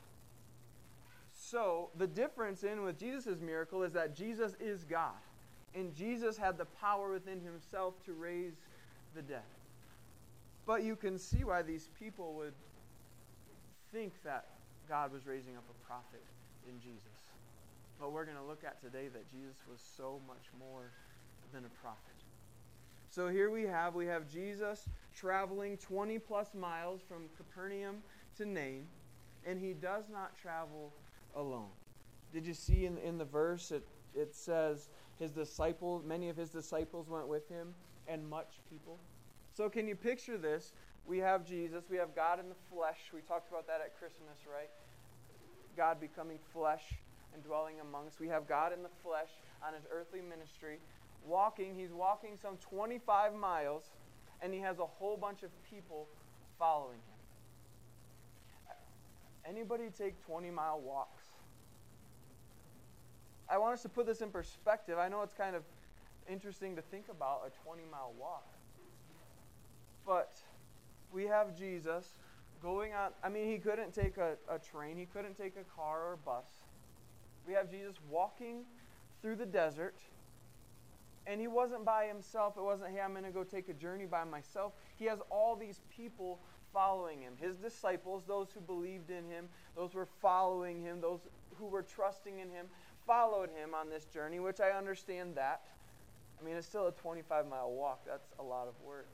So 1.48 1.90
the 1.96 2.08
difference 2.08 2.64
in 2.64 2.82
with 2.82 2.98
Jesus' 2.98 3.40
miracle 3.40 3.84
is 3.84 3.92
that 3.92 4.16
Jesus 4.16 4.54
is 4.58 4.82
God. 4.82 5.14
And 5.76 5.94
Jesus 5.94 6.36
had 6.36 6.58
the 6.58 6.64
power 6.64 7.12
within 7.12 7.40
himself 7.40 7.94
to 8.06 8.14
raise 8.14 8.54
the 9.14 9.22
dead. 9.22 9.46
But 10.66 10.82
you 10.82 10.96
can 10.96 11.18
see 11.18 11.44
why 11.44 11.62
these 11.62 11.88
people 12.00 12.34
would 12.34 12.54
think 13.92 14.12
that 14.24 14.46
God 14.88 15.12
was 15.12 15.24
raising 15.24 15.56
up 15.56 15.62
a 15.70 15.86
prophet 15.86 16.24
in 16.68 16.80
Jesus. 16.80 17.20
But 18.00 18.10
we're 18.10 18.24
going 18.24 18.38
to 18.38 18.42
look 18.42 18.64
at 18.64 18.82
today 18.82 19.06
that 19.12 19.30
Jesus 19.30 19.56
was 19.70 19.80
so 19.96 20.20
much 20.26 20.46
more 20.58 20.90
than 21.52 21.64
a 21.64 21.80
prophet. 21.80 22.00
So 23.08 23.28
here 23.28 23.50
we 23.50 23.62
have 23.62 23.94
we 23.94 24.06
have 24.06 24.28
Jesus 24.28 24.88
traveling 25.14 25.76
20 25.76 26.18
plus 26.18 26.54
miles 26.54 27.00
from 27.06 27.28
Capernaum 27.36 27.98
to 28.36 28.44
Nain, 28.44 28.86
and 29.46 29.60
he 29.60 29.74
does 29.74 30.04
not 30.10 30.36
travel 30.36 30.92
alone. 31.36 31.70
Did 32.32 32.46
you 32.46 32.54
see 32.54 32.86
in, 32.86 32.98
in 32.98 33.18
the 33.18 33.24
verse 33.24 33.70
it, 33.70 33.86
it 34.14 34.34
says 34.34 34.88
his 35.18 35.30
disciples, 35.30 36.04
many 36.04 36.28
of 36.28 36.36
his 36.36 36.50
disciples 36.50 37.08
went 37.08 37.28
with 37.28 37.48
him, 37.48 37.74
and 38.08 38.28
much 38.28 38.60
people? 38.70 38.98
So 39.54 39.68
can 39.68 39.86
you 39.86 39.94
picture 39.94 40.36
this? 40.36 40.72
We 41.06 41.18
have 41.18 41.46
Jesus, 41.46 41.84
we 41.88 41.96
have 41.98 42.14
God 42.16 42.40
in 42.40 42.48
the 42.48 42.56
flesh. 42.74 42.98
We 43.14 43.20
talked 43.20 43.48
about 43.48 43.66
that 43.68 43.80
at 43.80 43.96
Christmas, 43.98 44.38
right? 44.52 44.68
God 45.76 46.00
becoming 46.00 46.38
flesh 46.52 46.82
and 47.32 47.44
dwelling 47.44 47.80
among 47.80 48.06
us. 48.08 48.14
We 48.18 48.28
have 48.28 48.48
God 48.48 48.72
in 48.72 48.82
the 48.82 48.90
flesh 49.02 49.28
on 49.64 49.74
his 49.74 49.84
earthly 49.92 50.20
ministry. 50.20 50.78
Walking, 51.24 51.74
he's 51.74 51.92
walking 51.92 52.36
some 52.40 52.56
25 52.58 53.34
miles, 53.34 53.84
and 54.42 54.52
he 54.52 54.60
has 54.60 54.78
a 54.78 54.86
whole 54.86 55.16
bunch 55.16 55.42
of 55.42 55.50
people 55.70 56.08
following 56.58 56.98
him. 56.98 57.16
Anybody 59.48 59.84
take 59.96 60.24
20 60.26 60.50
mile 60.50 60.80
walks? 60.80 61.15
I 63.48 63.58
want 63.58 63.74
us 63.74 63.82
to 63.82 63.88
put 63.88 64.06
this 64.06 64.20
in 64.20 64.30
perspective. 64.30 64.98
I 64.98 65.08
know 65.08 65.22
it's 65.22 65.34
kind 65.34 65.54
of 65.54 65.62
interesting 66.28 66.74
to 66.76 66.82
think 66.82 67.06
about 67.08 67.42
a 67.46 67.50
20 67.64 67.82
mile 67.90 68.12
walk. 68.18 68.46
But 70.04 70.38
we 71.12 71.24
have 71.26 71.56
Jesus 71.56 72.14
going 72.62 72.92
on. 72.92 73.10
I 73.22 73.28
mean, 73.28 73.50
he 73.50 73.58
couldn't 73.58 73.92
take 73.94 74.16
a, 74.16 74.36
a 74.48 74.58
train, 74.58 74.96
he 74.96 75.06
couldn't 75.06 75.36
take 75.36 75.54
a 75.56 75.64
car 75.76 76.08
or 76.08 76.12
a 76.14 76.18
bus. 76.18 76.46
We 77.46 77.54
have 77.54 77.70
Jesus 77.70 77.96
walking 78.10 78.64
through 79.22 79.36
the 79.36 79.46
desert. 79.46 79.96
And 81.28 81.40
he 81.40 81.48
wasn't 81.48 81.84
by 81.84 82.06
himself. 82.06 82.56
It 82.56 82.62
wasn't, 82.62 82.90
hey, 82.90 83.00
I'm 83.00 83.10
going 83.10 83.24
to 83.24 83.30
go 83.30 83.42
take 83.42 83.68
a 83.68 83.72
journey 83.72 84.06
by 84.06 84.22
myself. 84.22 84.74
He 84.96 85.06
has 85.06 85.18
all 85.28 85.56
these 85.56 85.80
people 85.94 86.38
following 86.72 87.20
him. 87.20 87.32
His 87.40 87.56
disciples, 87.56 88.24
those 88.26 88.48
who 88.52 88.60
believed 88.60 89.10
in 89.10 89.24
him, 89.24 89.48
those 89.74 89.92
who 89.92 89.98
were 89.98 90.08
following 90.20 90.82
him, 90.82 91.00
those 91.00 91.20
who 91.58 91.66
were 91.66 91.82
trusting 91.82 92.38
in 92.38 92.50
him, 92.50 92.66
followed 93.06 93.50
him 93.50 93.74
on 93.74 93.88
this 93.88 94.04
journey, 94.04 94.40
which 94.40 94.60
I 94.60 94.70
understand 94.70 95.36
that. 95.36 95.62
I 96.40 96.44
mean, 96.44 96.56
it's 96.56 96.66
still 96.66 96.88
a 96.88 96.92
25 96.92 97.48
mile 97.48 97.70
walk. 97.70 98.00
That's 98.06 98.28
a 98.38 98.42
lot 98.42 98.68
of 98.68 98.74
work. 98.84 99.08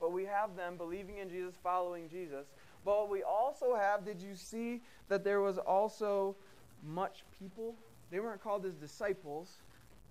But 0.00 0.12
we 0.12 0.24
have 0.24 0.56
them 0.56 0.76
believing 0.76 1.18
in 1.18 1.28
Jesus, 1.28 1.54
following 1.62 2.08
Jesus. 2.08 2.46
But 2.84 3.08
we 3.08 3.22
also 3.22 3.74
have, 3.74 4.04
did 4.04 4.20
you 4.20 4.34
see 4.34 4.82
that 5.08 5.24
there 5.24 5.40
was 5.40 5.58
also 5.58 6.36
much 6.82 7.24
people? 7.38 7.74
They 8.10 8.20
weren't 8.20 8.42
called 8.42 8.64
his 8.64 8.74
disciples. 8.74 9.58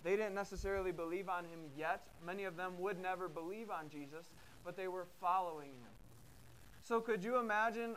They 0.04 0.12
didn't 0.12 0.36
necessarily 0.36 0.92
believe 0.92 1.30
on 1.30 1.46
him 1.46 1.60
yet. 1.78 2.02
Many 2.26 2.44
of 2.44 2.58
them 2.58 2.74
would 2.80 3.00
never 3.00 3.30
believe 3.30 3.70
on 3.70 3.90
Jesus, 3.90 4.26
but 4.66 4.76
they 4.76 4.88
were 4.88 5.06
following 5.22 5.70
him. 5.70 5.92
So 6.82 7.00
could 7.00 7.24
you 7.24 7.38
imagine 7.38 7.96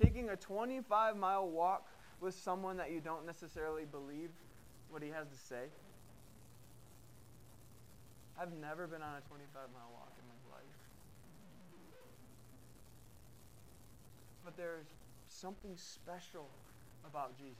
taking 0.00 0.28
a 0.30 0.36
25 0.36 1.16
mile 1.16 1.48
walk 1.48 1.88
with 2.20 2.34
someone 2.34 2.76
that 2.76 2.90
you 2.90 3.00
don't 3.00 3.24
necessarily 3.24 3.84
believe 3.84 4.30
what 4.90 5.02
he 5.02 5.08
has 5.10 5.28
to 5.28 5.36
say? 5.36 5.66
I've 8.40 8.52
never 8.52 8.86
been 8.86 9.02
on 9.02 9.16
a 9.16 9.28
25 9.28 9.52
mile 9.74 9.90
walk 9.92 10.12
in 10.18 10.24
my 10.28 10.56
life. 10.56 10.78
But 14.44 14.56
there's 14.56 14.86
something 15.28 15.72
special 15.76 16.48
about 17.06 17.36
Jesus. 17.36 17.56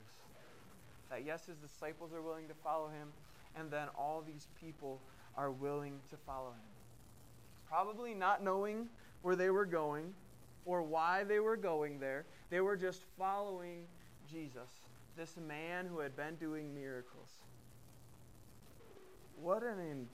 That 1.11 1.25
yes, 1.25 1.47
his 1.47 1.57
disciples 1.57 2.13
are 2.13 2.23
willing 2.23 2.49
to 2.49 2.55
follow 2.55 2.89
him, 2.89 3.09
and 3.57 3.71
then 3.71 3.89
all 3.97 4.23
these 4.27 4.47
people 4.61 5.01
are 5.37 5.51
willing 5.51 5.99
to 6.11 6.17
follow 6.17 6.51
him. 6.51 6.69
Probably 7.69 8.15
not 8.15 8.43
knowing 8.43 8.89
where 9.23 9.37
they 9.37 9.51
were 9.51 9.67
going 9.67 10.15
or 10.65 10.83
why 10.83 11.25
they 11.25 11.41
were 11.41 11.57
going 11.57 11.99
there. 11.99 12.25
They 12.51 12.61
were 12.61 12.77
just 12.77 13.03
following 13.19 13.85
Jesus, 14.31 14.71
this 15.19 15.37
man 15.37 15.85
who 15.85 15.99
had 15.99 16.17
been 16.17 16.37
doing 16.37 16.75
miracles. 16.75 17.29
What 19.43 19.63
an 19.63 19.79
in, 19.81 20.07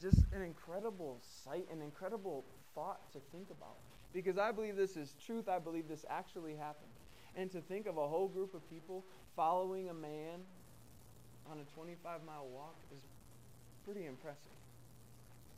just 0.00 0.24
an 0.34 0.42
incredible 0.42 1.18
sight, 1.44 1.66
an 1.70 1.82
incredible 1.82 2.44
thought 2.74 3.12
to 3.12 3.18
think 3.30 3.48
about. 3.50 3.76
Because 4.12 4.38
I 4.38 4.50
believe 4.50 4.76
this 4.76 4.96
is 4.96 5.14
truth. 5.24 5.48
I 5.48 5.58
believe 5.58 5.88
this 5.88 6.04
actually 6.08 6.56
happened. 6.56 6.90
And 7.36 7.50
to 7.52 7.60
think 7.60 7.86
of 7.86 7.98
a 7.98 8.08
whole 8.08 8.28
group 8.28 8.54
of 8.54 8.68
people 8.70 9.04
following 9.36 9.90
a 9.90 9.94
man 9.94 10.40
on 11.50 11.58
a 11.60 11.74
25 11.74 12.24
mile 12.26 12.46
walk 12.52 12.74
is 12.92 13.02
pretty 13.84 14.06
impressive. 14.06 14.40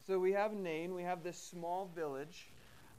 So 0.06 0.18
we 0.18 0.32
have 0.32 0.52
Nain, 0.52 0.94
we 0.94 1.02
have 1.02 1.22
this 1.22 1.38
small 1.38 1.90
village, 1.94 2.48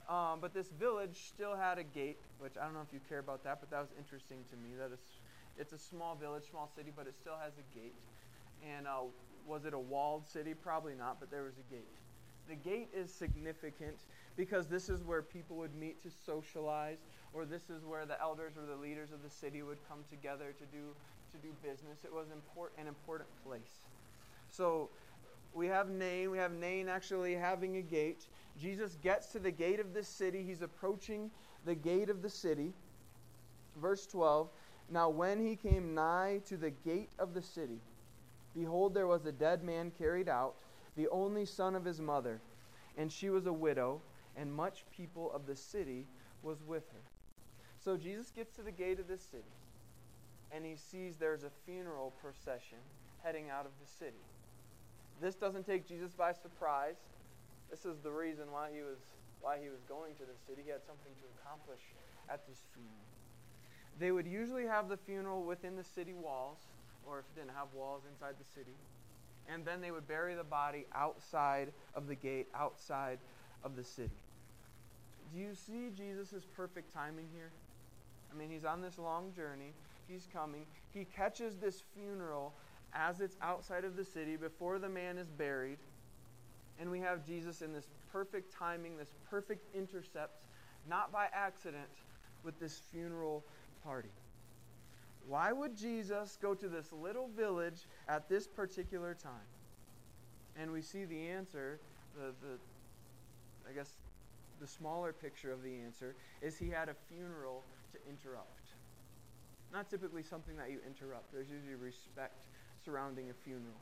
um, 0.08 0.39
but 0.42 0.54
this 0.54 0.70
village 0.80 1.28
still 1.28 1.56
had 1.56 1.78
a 1.78 1.84
gate, 1.84 2.20
which 2.39 2.54
I 2.60 2.66
don't 2.66 2.74
know 2.74 2.82
if 2.88 2.94
you 2.94 3.00
care 3.10 3.20
about 3.20 3.44
that, 3.44 3.60
but 3.60 3.70
that 3.72 3.80
was 3.80 3.89
interesting 3.98 4.38
to 4.51 4.56
me. 4.58 4.75
That 4.78 4.92
it's, 4.94 5.19
it's 5.60 5.74
a 5.74 5.78
small 5.78 6.16
village, 6.16 6.44
small 6.50 6.70
city, 6.75 6.92
but 6.96 7.06
it 7.06 7.16
still 7.20 7.38
has 7.42 7.54
a 7.58 7.78
gate. 7.78 7.96
And 8.75 8.88
uh, 8.88 9.01
was 9.46 9.66
it 9.66 9.74
a 9.74 9.80
walled 9.80 10.28
city? 10.28 10.54
Probably 10.54 10.94
not, 10.96 11.20
but 11.20 11.30
there 11.30 11.44
was 11.44 11.56
a 11.58 11.74
gate. 11.74 11.88
The 12.48 12.56
gate 12.56 12.89
is 12.96 13.13
significant 13.13 13.98
because 14.36 14.66
this 14.68 14.89
is 14.89 15.04
where 15.04 15.22
people 15.22 15.58
would 15.58 15.75
meet 15.75 16.01
to 16.04 16.10
socialize, 16.25 16.98
or 17.34 17.46
this 17.46 17.70
is 17.70 17.84
where 17.86 18.06
the 18.06 18.20
elders 18.20 18.54
or 18.58 18.66
the 18.66 18.82
leaders 18.82 19.12
of 19.12 19.22
the 19.22 19.30
city 19.30 19.62
would 19.62 19.78
come 19.88 20.00
together 20.10 20.56
to 20.58 20.66
do 20.75 20.96
to 21.32 21.38
do 21.38 21.50
business. 21.62 22.00
It 22.04 22.12
was 22.12 22.25
import, 22.34 22.74
an 22.80 22.88
important 22.88 23.30
place. 23.46 23.82
So 24.50 24.89
we 25.54 25.68
have 25.68 25.89
Nain. 25.89 26.32
We 26.32 26.39
have 26.39 26.54
Nain 26.54 26.89
actually 26.89 27.36
having 27.36 27.78
a 27.78 27.82
gate. 27.82 28.25
Jesus 28.60 28.98
gets 29.04 29.28
to 29.34 29.39
the 29.39 29.51
gate 29.51 29.80
of 29.80 29.94
this 29.94 30.08
city. 30.08 30.44
He's 30.44 30.63
approaching 30.63 31.30
the 31.66 31.75
gate 31.75 32.10
of 32.10 32.24
the 32.24 32.30
city. 32.30 32.74
Verse 33.80 34.08
12 34.08 34.50
Now, 34.91 35.10
when 35.10 35.46
he 35.46 35.55
came 35.55 35.93
nigh 35.93 36.41
to 36.48 36.58
the 36.58 36.72
gate 36.72 37.12
of 37.19 37.34
the 37.34 37.41
city, 37.41 37.79
behold, 38.55 38.93
there 38.93 39.08
was 39.08 39.25
a 39.25 39.31
dead 39.31 39.63
man 39.63 39.91
carried 39.98 40.27
out, 40.27 40.55
the 40.96 41.08
only 41.10 41.46
son 41.46 41.75
of 41.75 41.86
his 41.86 42.01
mother, 42.01 42.41
and 42.98 43.12
she 43.12 43.29
was 43.29 43.46
a 43.46 43.53
widow, 43.53 44.01
and 44.36 44.51
much 44.51 44.86
people 44.96 45.31
of 45.31 45.46
the 45.46 45.55
city 45.55 46.05
was 46.41 46.63
with 46.63 46.89
her. 46.91 47.01
So 47.79 47.98
Jesus 47.98 48.31
gets 48.31 48.55
to 48.55 48.62
the 48.62 48.72
gate 48.72 49.00
of 49.00 49.08
this 49.08 49.22
city 49.22 49.43
and 50.51 50.65
he 50.65 50.75
sees 50.75 51.17
there's 51.17 51.43
a 51.43 51.51
funeral 51.65 52.13
procession 52.22 52.79
heading 53.24 53.50
out 53.50 53.65
of 53.65 53.72
the 53.81 53.88
city. 53.88 54.24
This 55.22 55.36
doesn't 55.36 55.65
take 55.65 55.88
Jesus 55.88 56.13
by 56.13 56.34
surprise. 56.34 56.96
This 57.69 57.86
is 57.86 58.00
the 58.01 58.12
reason 58.12 58.51
why 58.51 58.69
he 58.74 58.81
was 58.81 58.98
why 59.41 59.58
he 59.62 59.69
was 59.69 59.79
going 59.88 60.15
to 60.15 60.24
the 60.24 60.36
city. 60.48 60.63
He 60.65 60.72
had 60.72 60.84
something 60.84 61.13
to 61.15 61.25
accomplish 61.39 61.79
at 62.27 62.46
this 62.48 62.60
funeral. 62.74 63.19
They 64.00 64.12
would 64.12 64.27
usually 64.27 64.65
have 64.65 64.89
the 64.89 64.98
funeral 64.98 65.44
within 65.44 65.75
the 65.75 65.84
city 65.84 66.13
walls, 66.13 66.60
or 67.06 67.20
if 67.20 67.25
it 67.25 67.39
didn't 67.41 67.56
have 67.56 67.68
walls 67.74 68.03
inside 68.10 68.36
the 68.39 68.60
city. 68.60 68.75
And 69.51 69.65
then 69.65 69.82
they 69.82 69.91
would 69.91 70.08
bury 70.08 70.36
the 70.36 70.44
body 70.44 70.86
outside 70.94 71.74
of 71.96 72.08
the 72.08 72.15
gate, 72.15 72.48
outside 72.56 73.20
of 73.63 73.75
the 73.75 73.84
city. 73.84 74.12
Do 75.34 75.39
you 75.39 75.53
see 75.53 75.89
Jesus' 75.96 76.46
perfect 76.56 76.94
timing 76.94 77.27
here? 77.34 77.51
I 78.32 78.38
mean, 78.38 78.50
he's 78.50 78.65
on 78.65 78.82
this 78.82 78.98
long 78.98 79.34
journey 79.36 79.74
he's 80.10 80.27
coming. 80.34 80.65
He 80.94 81.06
catches 81.06 81.56
this 81.56 81.84
funeral 81.94 82.53
as 82.94 83.22
it's 83.22 83.38
outside 83.41 83.86
of 83.86 83.96
the 83.96 84.03
city 84.03 84.36
before 84.36 84.79
the 84.79 84.89
man 84.89 85.18
is 85.18 85.29
buried. 85.29 85.77
And 86.79 86.89
we 86.89 87.00
have 87.00 87.25
Jesus 87.25 87.62
in 87.62 87.72
this 87.72 87.88
perfect 88.12 88.53
timing, 88.53 88.98
this 88.98 89.13
perfect 89.29 89.63
intercept, 89.75 90.41
not 90.89 91.12
by 91.12 91.27
accident, 91.34 91.89
with 92.44 92.60
this 92.60 92.82
funeral 92.91 93.44
party. 93.84 94.10
Why 95.28 95.52
would 95.52 95.78
Jesus 95.78 96.38
go 96.42 96.56
to 96.56 96.68
this 96.68 96.92
little 96.92 97.30
village 97.38 97.86
at 98.08 98.28
this 98.28 98.48
particular 98.48 99.14
time? 99.14 99.50
And 100.60 100.72
we 100.72 100.82
see 100.82 101.06
the 101.06 101.30
answer, 101.30 101.80
the, 102.16 102.34
the 102.42 102.58
I 103.70 103.74
guess 103.74 103.92
the 104.60 104.68
smaller 104.68 105.14
picture 105.14 105.52
of 105.52 105.64
the 105.64 105.76
answer 105.86 106.16
is 106.42 106.58
he 106.58 106.70
had 106.70 106.90
a 106.90 106.96
funeral 107.08 107.64
to 107.94 108.00
interrupt. 108.10 108.74
Not 109.72 109.90
typically 109.90 110.24
something 110.24 110.58
that 110.58 110.72
you 110.72 110.80
interrupt. 110.86 111.32
There's 111.32 111.50
usually 111.50 111.76
respect 111.76 112.46
surrounding 112.84 113.30
a 113.30 113.34
funeral. 113.34 113.78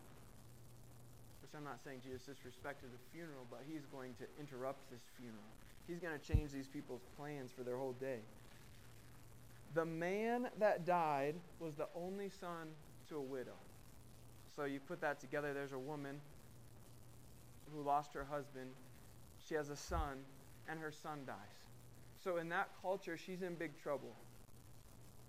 Which 1.41 1.55
I'm 1.55 1.63
not 1.63 1.79
saying 1.81 2.01
Jesus 2.03 2.27
disrespected 2.27 2.91
the 2.91 2.99
funeral, 3.13 3.47
but 3.49 3.63
he's 3.65 3.85
going 3.87 4.13
to 4.19 4.25
interrupt 4.37 4.83
this 4.91 5.07
funeral. 5.15 5.55
He's 5.87 5.99
going 5.99 6.11
to 6.11 6.19
change 6.19 6.51
these 6.51 6.67
people's 6.67 7.07
plans 7.15 7.51
for 7.55 7.63
their 7.63 7.77
whole 7.77 7.93
day. 7.93 8.19
The 9.73 9.85
man 9.85 10.49
that 10.59 10.85
died 10.85 11.35
was 11.59 11.75
the 11.75 11.87
only 11.95 12.29
son 12.29 12.67
to 13.09 13.17
a 13.17 13.21
widow. 13.21 13.57
So 14.55 14.63
you 14.65 14.79
put 14.79 15.01
that 15.01 15.19
together, 15.19 15.53
there's 15.53 15.73
a 15.73 15.79
woman 15.79 16.19
who 17.73 17.81
lost 17.83 18.13
her 18.13 18.25
husband. 18.25 18.69
She 19.47 19.55
has 19.55 19.69
a 19.69 19.75
son, 19.75 20.17
and 20.67 20.79
her 20.79 20.91
son 20.91 21.19
dies. 21.25 21.35
So 22.23 22.37
in 22.37 22.49
that 22.49 22.69
culture, 22.81 23.17
she's 23.17 23.41
in 23.41 23.55
big 23.55 23.79
trouble. 23.81 24.15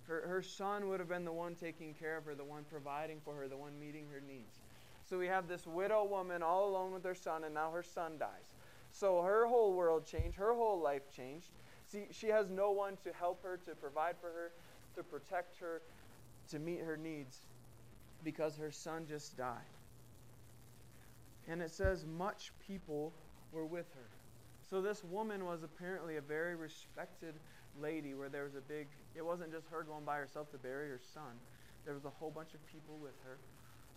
Her, 0.07 0.23
her 0.26 0.42
son 0.42 0.88
would 0.88 1.00
have 1.00 1.09
been 1.09 1.25
the 1.25 1.33
one 1.33 1.54
taking 1.54 1.92
care 1.92 2.16
of 2.16 2.25
her, 2.25 2.35
the 2.35 2.45
one 2.45 2.64
providing 2.71 3.21
for 3.25 3.35
her, 3.35 3.49
the 3.49 3.57
one 3.57 3.78
meeting 3.78 4.07
her 4.11 4.23
needs. 4.26 4.59
So 5.09 5.18
we 5.18 5.26
have 5.26 5.49
this 5.49 5.66
widow 5.66 6.04
woman 6.04 6.42
all 6.42 6.71
alone 6.71 6.92
with 6.92 7.04
her 7.04 7.14
son, 7.14 7.45
and 7.45 7.54
now 7.54 7.71
her 7.73 7.83
son 7.83 8.12
dies. 8.18 8.54
So 8.92 9.23
her 9.23 9.47
whole 9.47 9.75
world 9.75 10.07
changed, 10.07 10.37
her 10.38 10.54
whole 10.54 10.80
life 10.80 11.02
changed. 11.14 11.50
See, 11.90 12.04
she 12.11 12.28
has 12.28 12.50
no 12.50 12.71
one 12.71 12.97
to 13.04 13.12
help 13.12 13.42
her, 13.42 13.59
to 13.64 13.75
provide 13.75 14.16
for 14.21 14.28
her, 14.28 14.52
to 14.97 15.02
protect 15.02 15.59
her, 15.59 15.80
to 16.50 16.59
meet 16.59 16.80
her 16.80 16.97
needs 16.97 17.40
because 18.25 18.57
her 18.57 18.71
son 18.71 19.07
just 19.09 19.37
died. 19.37 19.57
And 21.49 21.62
it 21.62 21.71
says, 21.71 22.04
much 22.04 22.52
people 22.66 23.12
were 23.52 23.64
with 23.64 23.87
her. 23.95 24.09
So 24.68 24.83
this 24.83 25.02
woman 25.02 25.47
was 25.47 25.62
apparently 25.62 26.16
a 26.16 26.21
very 26.21 26.54
respected 26.54 27.35
lady 27.80 28.12
where 28.12 28.28
there 28.28 28.45
was 28.45 28.54
a 28.54 28.61
big, 28.61 28.87
it 29.14 29.25
wasn't 29.25 29.52
just 29.52 29.66
her 29.68 29.83
going 29.83 30.04
by 30.04 30.16
herself 30.16 30.50
to 30.50 30.59
bury 30.59 30.88
her 30.90 31.00
son. 31.14 31.40
There 31.87 31.95
was 31.95 32.04
a 32.04 32.11
whole 32.11 32.30
bunch 32.30 32.52
of 32.52 32.66
people 32.66 32.99
with 33.00 33.14
her. 33.25 33.38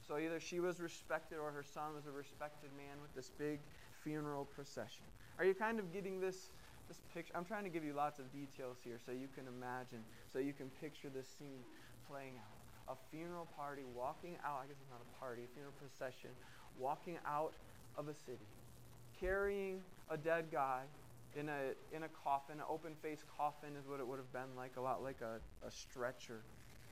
So 0.07 0.17
either 0.17 0.39
she 0.39 0.62
was 0.62 0.79
respected 0.79 1.39
or 1.39 1.51
her 1.51 1.63
son 1.63 1.93
was 1.95 2.05
a 2.05 2.12
respected 2.12 2.69
man 2.77 3.01
with 3.01 3.13
this 3.15 3.31
big 3.38 3.60
funeral 4.03 4.45
procession. 4.45 5.03
Are 5.38 5.45
you 5.45 5.53
kind 5.53 5.79
of 5.79 5.91
getting 5.91 6.21
this 6.21 6.50
this 6.91 7.00
picture? 7.13 7.31
I'm 7.36 7.45
trying 7.45 7.63
to 7.63 7.69
give 7.69 7.86
you 7.86 7.93
lots 7.93 8.19
of 8.19 8.27
details 8.33 8.75
here 8.83 9.00
so 9.05 9.13
you 9.13 9.31
can 9.31 9.48
imagine, 9.48 10.03
so 10.27 10.39
you 10.39 10.51
can 10.51 10.67
picture 10.83 11.07
this 11.07 11.27
scene 11.39 11.63
playing 12.10 12.36
out. 12.36 12.91
A 12.91 12.98
funeral 13.10 13.48
party 13.55 13.83
walking 13.95 14.36
out, 14.43 14.60
I 14.60 14.67
guess 14.67 14.75
it's 14.75 14.91
not 14.91 15.00
a 15.00 15.12
party, 15.19 15.43
a 15.48 15.51
funeral 15.55 15.74
procession, 15.79 16.31
walking 16.77 17.15
out 17.25 17.53
of 17.95 18.10
a 18.10 18.13
city, 18.13 18.43
carrying 19.21 19.79
a 20.10 20.17
dead 20.17 20.51
guy 20.51 20.81
in 21.38 21.48
a 21.48 21.71
in 21.95 22.03
a 22.03 22.10
coffin, 22.25 22.60
an 22.60 22.65
open 22.67 22.91
faced 23.01 23.24
coffin 23.38 23.69
is 23.79 23.88
what 23.88 24.01
it 24.01 24.07
would 24.07 24.19
have 24.19 24.33
been 24.33 24.51
like, 24.57 24.75
a 24.75 24.81
lot 24.81 25.01
like 25.01 25.21
a, 25.21 25.39
a 25.65 25.71
stretcher, 25.71 26.41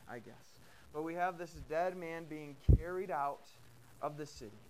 I 0.10 0.20
guess. 0.20 0.48
But 0.94 1.04
we 1.04 1.14
have 1.16 1.38
this 1.38 1.52
dead 1.68 1.98
man 1.98 2.24
being 2.30 2.56
carried 2.78 3.12
out 3.12 3.44
of 4.02 4.16
the 4.16 4.26
city. 4.26 4.64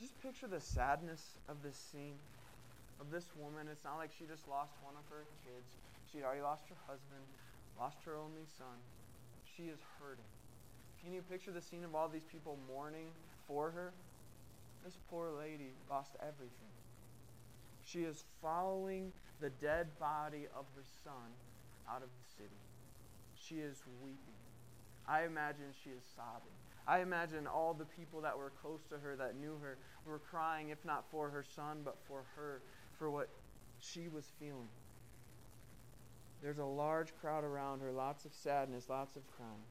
Just 0.00 0.22
picture 0.22 0.46
the 0.46 0.60
sadness 0.60 1.22
of 1.48 1.56
this 1.64 1.76
scene 1.90 2.14
of 3.00 3.10
this 3.10 3.26
woman. 3.36 3.66
It's 3.70 3.84
not 3.84 3.96
like 3.96 4.10
she 4.12 4.24
just 4.24 4.48
lost 4.48 4.72
one 4.82 4.94
of 4.94 5.04
her 5.10 5.24
kids. 5.44 5.78
She'd 6.10 6.22
already 6.22 6.42
lost 6.42 6.68
her 6.68 6.78
husband, 6.86 7.24
lost 7.78 7.98
her 8.04 8.16
only 8.16 8.46
son. 8.58 8.78
She 9.56 9.64
is 9.64 9.78
hurting. 9.98 10.30
Can 11.02 11.12
you 11.12 11.22
picture 11.22 11.52
the 11.52 11.60
scene 11.60 11.84
of 11.84 11.94
all 11.94 12.08
these 12.08 12.24
people 12.24 12.58
mourning 12.66 13.08
for 13.46 13.70
her? 13.70 13.92
This 14.84 14.98
poor 15.10 15.30
lady 15.30 15.72
lost 15.90 16.12
everything. 16.20 16.74
She 17.84 18.00
is 18.00 18.24
following 18.40 19.12
the 19.40 19.50
dead 19.50 19.88
body 19.98 20.46
of 20.56 20.64
her 20.74 20.84
son 21.02 21.32
out 21.88 22.02
of 22.02 22.08
the 22.08 22.42
city. 22.42 22.60
She 23.34 23.56
is 23.56 23.82
weeping. 24.02 24.40
I 25.06 25.24
imagine 25.24 25.66
she 25.82 25.90
is 25.90 26.02
sobbing. 26.16 26.56
I 26.86 27.00
imagine 27.00 27.46
all 27.46 27.74
the 27.74 27.84
people 27.84 28.20
that 28.22 28.36
were 28.36 28.52
close 28.60 28.80
to 28.90 28.98
her, 28.98 29.16
that 29.16 29.36
knew 29.38 29.58
her, 29.62 29.78
were 30.06 30.18
crying, 30.18 30.68
if 30.68 30.84
not 30.84 31.04
for 31.10 31.30
her 31.30 31.44
son, 31.54 31.80
but 31.84 31.96
for 32.06 32.24
her, 32.36 32.60
for 32.98 33.10
what 33.10 33.28
she 33.78 34.08
was 34.08 34.24
feeling. 34.38 34.68
There's 36.42 36.58
a 36.58 36.64
large 36.64 37.16
crowd 37.20 37.44
around 37.44 37.80
her, 37.80 37.90
lots 37.90 38.24
of 38.24 38.34
sadness, 38.34 38.88
lots 38.88 39.16
of 39.16 39.22
crying. 39.36 39.64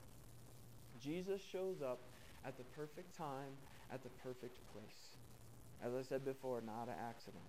Jesus 0.99 1.41
shows 1.41 1.81
up 1.81 1.99
at 2.45 2.57
the 2.57 2.63
perfect 2.75 3.15
time, 3.15 3.51
at 3.91 4.03
the 4.03 4.09
perfect 4.23 4.57
place. 4.73 5.17
As 5.83 5.93
I 5.93 6.01
said 6.01 6.25
before, 6.25 6.61
not 6.65 6.87
an 6.87 6.95
accident. 7.07 7.43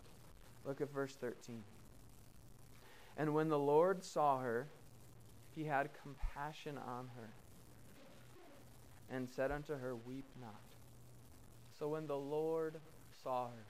Look 0.64 0.81
at 0.81 0.93
verse 0.93 1.14
13. 1.14 1.62
And 3.16 3.35
when 3.35 3.49
the 3.49 3.59
Lord 3.59 4.04
saw 4.04 4.40
her, 4.40 4.66
he 5.54 5.64
had 5.64 5.90
compassion 6.02 6.76
on 6.76 7.11
her 7.16 7.31
and 9.09 9.28
said 9.28 9.50
unto 9.52 9.78
her, 9.78 9.95
Weep 9.95 10.26
not. 10.40 10.61
So 11.78 11.88
when 11.88 12.07
the 12.07 12.16
Lord 12.16 12.76
saw 13.23 13.47
her, 13.49 13.66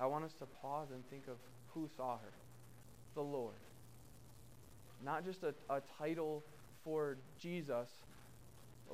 I 0.00 0.06
want 0.06 0.24
us 0.24 0.32
to 0.34 0.46
pause 0.46 0.88
and 0.92 1.08
think 1.10 1.24
of 1.28 1.36
who 1.74 1.88
saw 1.96 2.18
her. 2.18 2.32
The 3.14 3.22
Lord. 3.22 3.54
Not 5.04 5.24
just 5.24 5.42
a, 5.42 5.54
a 5.70 5.80
title 5.98 6.42
for 6.84 7.16
Jesus, 7.40 7.88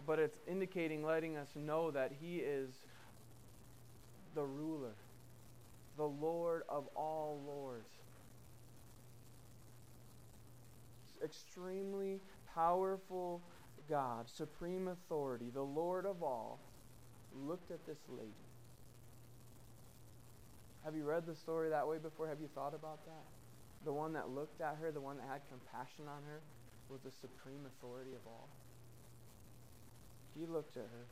but 0.07 0.19
it's 0.19 0.39
indicating, 0.49 1.05
letting 1.05 1.37
us 1.37 1.49
know 1.55 1.91
that 1.91 2.13
He 2.21 2.37
is 2.37 2.71
the 4.35 4.43
ruler, 4.43 4.95
the 5.97 6.07
Lord 6.07 6.63
of 6.69 6.87
all 6.97 7.41
lords. 7.47 7.89
Extremely 11.23 12.21
powerful 12.55 13.41
God, 13.89 14.27
supreme 14.29 14.89
authority, 14.89 15.51
the 15.53 15.63
Lord 15.63 16.07
of 16.07 16.23
all, 16.23 16.59
looked 17.47 17.71
at 17.71 17.87
this 17.87 17.99
lady. 18.09 18.31
Have 20.85 20.97
you 20.97 21.05
read 21.05 21.27
the 21.27 21.35
story 21.35 21.71
that 21.71 21.87
way 21.87 21.99
before? 21.99 22.27
Have 22.27 22.41
you 22.41 22.49
thought 22.55 22.75
about 22.75 23.05
that? 23.07 23.27
The 23.85 23.93
one 23.93 24.13
that 24.15 24.31
looked 24.31 24.61
at 24.61 24.77
her, 24.81 24.91
the 24.91 25.01
one 25.01 25.17
that 25.17 25.27
had 25.31 25.41
compassion 25.49 26.07
on 26.07 26.23
her, 26.27 26.41
was 26.89 27.01
the 27.03 27.11
supreme 27.11 27.67
authority 27.67 28.13
of 28.13 28.27
all. 28.27 28.49
He 30.39 30.47
looked 30.47 30.77
at 30.77 30.85
her, 30.85 31.07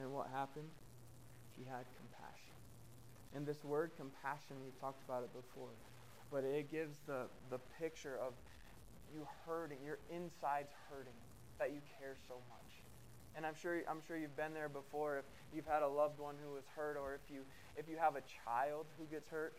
and 0.00 0.12
what 0.12 0.28
happened? 0.32 0.68
He 1.56 1.64
had 1.64 1.84
compassion. 1.96 2.56
And 3.34 3.46
this 3.46 3.64
word 3.64 3.90
compassion, 3.96 4.56
we 4.64 4.70
talked 4.80 5.02
about 5.04 5.24
it 5.24 5.32
before, 5.32 5.72
but 6.30 6.44
it 6.44 6.70
gives 6.70 6.96
the, 7.06 7.26
the 7.50 7.58
picture 7.80 8.18
of 8.20 8.32
you 9.14 9.26
hurting, 9.46 9.78
your 9.84 9.98
insides 10.10 10.72
hurting, 10.88 11.16
that 11.58 11.70
you 11.70 11.80
care 11.98 12.16
so 12.28 12.34
much. 12.48 12.71
And 13.36 13.46
I'm 13.46 13.54
sure 13.54 13.80
I'm 13.88 14.00
sure 14.06 14.16
you've 14.16 14.36
been 14.36 14.52
there 14.52 14.68
before 14.68 15.18
if 15.18 15.24
you've 15.54 15.66
had 15.66 15.82
a 15.82 15.88
loved 15.88 16.20
one 16.20 16.36
who 16.42 16.54
was 16.54 16.64
hurt 16.76 16.96
or 16.96 17.14
if 17.14 17.32
you 17.32 17.42
if 17.76 17.88
you 17.88 17.96
have 17.96 18.16
a 18.16 18.22
child 18.44 18.86
who 18.98 19.04
gets 19.06 19.28
hurt. 19.28 19.54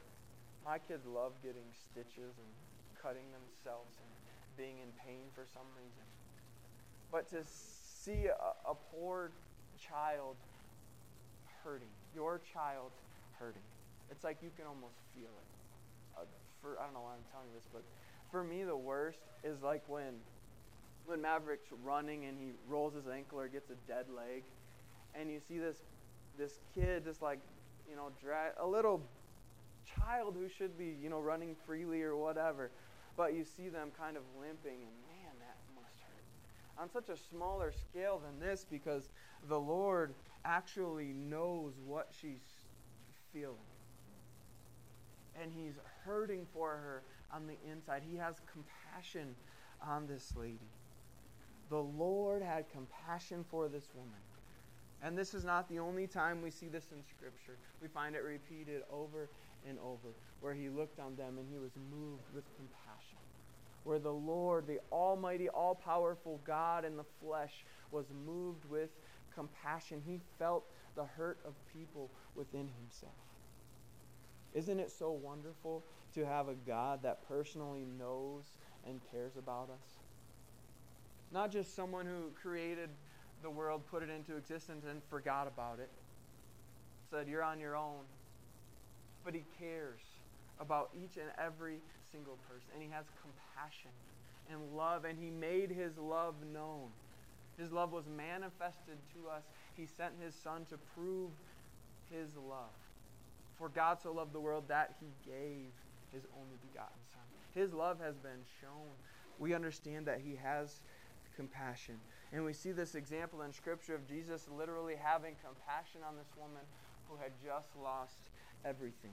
My 0.63 0.77
kids 0.77 1.05
love 1.05 1.33
getting 1.41 1.67
stitches 1.75 2.37
and 2.39 2.47
cutting 3.01 3.27
themselves 3.35 3.99
and 3.99 4.11
being 4.55 4.79
in 4.79 4.89
pain 5.03 5.27
for 5.35 5.43
some 5.51 5.67
reason. 5.75 6.05
But 7.11 7.27
to 7.29 7.43
see 7.43 8.27
a, 8.31 8.71
a 8.71 8.75
poor 8.75 9.31
child 9.75 10.37
hurting, 11.63 11.91
your 12.15 12.39
child 12.53 12.91
hurting, 13.39 13.65
it's 14.09 14.23
like 14.23 14.37
you 14.41 14.51
can 14.55 14.65
almost 14.65 14.95
feel 15.13 15.33
it. 15.35 15.49
Uh, 16.15 16.25
for 16.61 16.79
I 16.79 16.85
don't 16.85 16.93
know 16.93 17.01
why 17.01 17.13
I'm 17.13 17.27
telling 17.31 17.49
you 17.51 17.55
this, 17.59 17.67
but 17.71 17.83
for 18.31 18.43
me 18.43 18.63
the 18.63 18.77
worst 18.77 19.19
is 19.43 19.61
like 19.61 19.83
when 19.87 20.23
when 21.05 21.21
Maverick's 21.21 21.67
running 21.83 22.25
and 22.25 22.37
he 22.37 22.51
rolls 22.67 22.93
his 22.93 23.07
ankle 23.07 23.39
or 23.39 23.47
gets 23.47 23.69
a 23.69 23.75
dead 23.87 24.05
leg, 24.15 24.43
and 25.15 25.29
you 25.29 25.39
see 25.47 25.59
this 25.59 25.77
this 26.37 26.59
kid 26.73 27.03
just 27.03 27.21
like 27.21 27.39
you 27.89 27.95
know 27.95 28.09
drag 28.21 28.53
a 28.59 28.65
little 28.65 29.01
child 29.99 30.35
who 30.37 30.47
should 30.49 30.77
be 30.77 30.95
you 31.01 31.09
know 31.09 31.19
running 31.19 31.55
freely 31.65 32.01
or 32.01 32.15
whatever, 32.15 32.71
but 33.17 33.33
you 33.33 33.43
see 33.43 33.69
them 33.69 33.89
kind 33.97 34.17
of 34.17 34.23
limping 34.39 34.81
and 34.81 34.95
man 35.07 35.33
that 35.39 35.57
must 35.75 35.99
hurt 35.99 36.81
on 36.81 36.89
such 36.89 37.09
a 37.09 37.17
smaller 37.17 37.71
scale 37.71 38.19
than 38.23 38.39
this 38.39 38.65
because 38.69 39.09
the 39.47 39.59
Lord 39.59 40.13
actually 40.45 41.13
knows 41.13 41.73
what 41.85 42.09
she's 42.19 42.41
feeling. 43.31 43.55
And 45.41 45.51
He's 45.51 45.73
hurting 46.05 46.45
for 46.53 46.69
her 46.69 47.03
on 47.33 47.47
the 47.47 47.55
inside. 47.69 48.03
He 48.09 48.17
has 48.17 48.35
compassion 48.51 49.35
on 49.85 50.07
this 50.07 50.33
lady. 50.35 50.69
The 51.69 51.81
Lord 51.81 52.41
had 52.41 52.69
compassion 52.69 53.43
for 53.49 53.67
this 53.67 53.87
woman. 53.95 54.19
And 55.01 55.17
this 55.17 55.33
is 55.33 55.43
not 55.43 55.67
the 55.67 55.79
only 55.79 56.07
time 56.07 56.41
we 56.41 56.49
see 56.49 56.67
this 56.67 56.91
in 56.91 57.03
Scripture. 57.03 57.57
We 57.81 57.87
find 57.87 58.15
it 58.15 58.23
repeated 58.23 58.83
over 58.91 59.29
and 59.67 59.77
over, 59.79 60.13
where 60.39 60.53
He 60.53 60.69
looked 60.69 60.99
on 60.99 61.15
them 61.15 61.37
and 61.37 61.47
He 61.49 61.57
was 61.57 61.71
moved 61.91 62.23
with 62.33 62.45
compassion 62.55 63.17
where 63.83 63.99
the 63.99 64.11
Lord, 64.11 64.65
the 64.67 64.79
Almighty, 64.91 65.49
all 65.49 65.75
powerful 65.75 66.39
God 66.45 66.85
in 66.85 66.95
the 66.95 67.03
flesh, 67.21 67.65
was 67.91 68.05
moved 68.25 68.65
with 68.65 68.89
compassion. 69.33 70.01
He 70.05 70.19
felt 70.39 70.65
the 70.95 71.05
hurt 71.05 71.39
of 71.45 71.53
people 71.73 72.09
within 72.35 72.69
himself. 72.79 73.13
Isn't 74.53 74.79
it 74.79 74.91
so 74.91 75.11
wonderful 75.11 75.83
to 76.13 76.25
have 76.25 76.47
a 76.47 76.53
God 76.53 77.01
that 77.03 77.27
personally 77.27 77.85
knows 77.97 78.43
and 78.87 79.01
cares 79.11 79.35
about 79.35 79.69
us? 79.69 80.02
Not 81.33 81.51
just 81.51 81.75
someone 81.75 82.05
who 82.05 82.31
created 82.41 82.89
the 83.41 83.49
world, 83.49 83.81
put 83.89 84.03
it 84.03 84.09
into 84.09 84.37
existence, 84.37 84.85
and 84.89 85.01
forgot 85.09 85.47
about 85.47 85.79
it. 85.79 85.89
Said, 87.09 87.27
You're 87.27 87.43
on 87.43 87.59
your 87.59 87.75
own. 87.75 88.05
But 89.25 89.33
He 89.33 89.43
cares 89.59 89.99
about 90.59 90.89
each 90.95 91.17
and 91.17 91.29
every 91.37 91.79
single 92.11 92.37
person. 92.47 92.69
And 92.73 92.83
he 92.83 92.89
has 92.89 93.05
compassion 93.21 93.91
and 94.49 94.77
love, 94.77 95.05
and 95.05 95.17
he 95.17 95.29
made 95.29 95.71
his 95.71 95.97
love 95.97 96.35
known. 96.53 96.89
His 97.57 97.71
love 97.71 97.91
was 97.91 98.05
manifested 98.07 98.97
to 99.13 99.29
us. 99.29 99.43
He 99.75 99.85
sent 99.85 100.13
his 100.23 100.35
son 100.35 100.65
to 100.69 100.77
prove 100.95 101.31
his 102.11 102.29
love. 102.35 102.73
For 103.57 103.69
God 103.69 103.99
so 104.01 104.11
loved 104.11 104.33
the 104.33 104.39
world 104.39 104.65
that 104.67 104.95
he 104.99 105.07
gave 105.25 105.69
his 106.11 106.23
only 106.35 106.57
begotten 106.71 106.99
son. 107.13 107.23
His 107.53 107.73
love 107.73 107.99
has 107.99 108.15
been 108.17 108.43
shown. 108.61 108.89
We 109.39 109.53
understand 109.53 110.05
that 110.07 110.19
he 110.23 110.35
has 110.43 110.81
compassion. 111.35 111.95
And 112.31 112.43
we 112.43 112.53
see 112.53 112.71
this 112.71 112.95
example 112.95 113.41
in 113.43 113.53
Scripture 113.53 113.95
of 113.95 114.07
Jesus 114.07 114.47
literally 114.57 114.95
having 115.01 115.35
compassion 115.43 116.01
on 116.07 116.15
this 116.15 116.31
woman 116.37 116.63
who 117.07 117.15
had 117.17 117.31
just 117.43 117.69
lost 117.81 118.17
everything. 118.65 119.11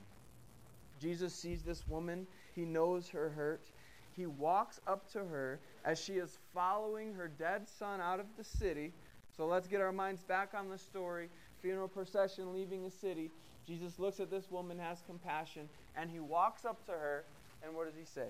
Jesus 1.01 1.35
sees 1.35 1.63
this 1.63 1.87
woman, 1.89 2.27
he 2.55 2.65
knows 2.65 3.09
her 3.09 3.31
hurt. 3.31 3.71
He 4.17 4.27
walks 4.27 4.81
up 4.87 5.11
to 5.13 5.19
her 5.19 5.61
as 5.85 5.99
she 5.99 6.15
is 6.15 6.39
following 6.53 7.15
her 7.15 7.29
dead 7.29 7.69
son 7.69 8.01
out 8.01 8.21
of 8.21 8.27
the 8.37 8.45
city. 8.45 8.93
So 9.37 9.47
let's 9.47 9.67
get 9.67 9.81
our 9.81 9.93
minds 9.93 10.23
back 10.23 10.51
on 10.55 10.69
the 10.69 10.79
story. 10.79 11.29
Funeral 11.63 11.89
procession 11.89 12.53
leaving 12.53 12.83
the 12.83 12.91
city. 12.91 13.31
Jesus 13.67 13.99
looks 13.99 14.21
at 14.21 14.31
this 14.31 14.51
woman, 14.51 14.79
has 14.79 15.03
compassion, 15.07 15.69
and 15.97 16.11
he 16.11 16.21
walks 16.21 16.65
up 16.65 16.85
to 16.87 16.93
her, 16.93 17.25
and 17.63 17.75
what 17.75 17.87
does 17.87 17.95
he 17.99 18.05
say? 18.05 18.29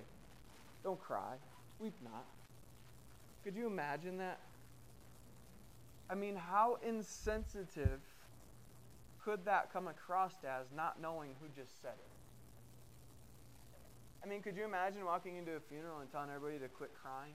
Don't 0.85 1.01
cry. 1.01 1.35
Weep 1.79 1.95
not. 2.03 2.27
Could 3.45 3.57
you 3.57 3.67
imagine 3.67 4.19
that? 4.19 4.41
I 6.09 6.15
mean, 6.15 6.37
how 6.37 6.79
insensitive 6.87 8.01
could 9.25 9.45
that 9.45 9.73
come 9.73 9.89
across 9.89 10.35
as 10.45 10.67
not 10.75 11.01
knowing 11.01 11.31
who 11.41 11.49
just 11.55 11.81
said 11.81 11.95
it? 11.95 12.11
I 14.23 14.29
mean, 14.29 14.43
could 14.43 14.57
you 14.57 14.65
imagine 14.65 15.05
walking 15.05 15.37
into 15.37 15.53
a 15.53 15.61
funeral 15.61 16.01
and 16.01 16.11
telling 16.11 16.31
everybody 16.31 16.59
to 16.59 16.69
quit 16.69 16.91
crying? 17.01 17.33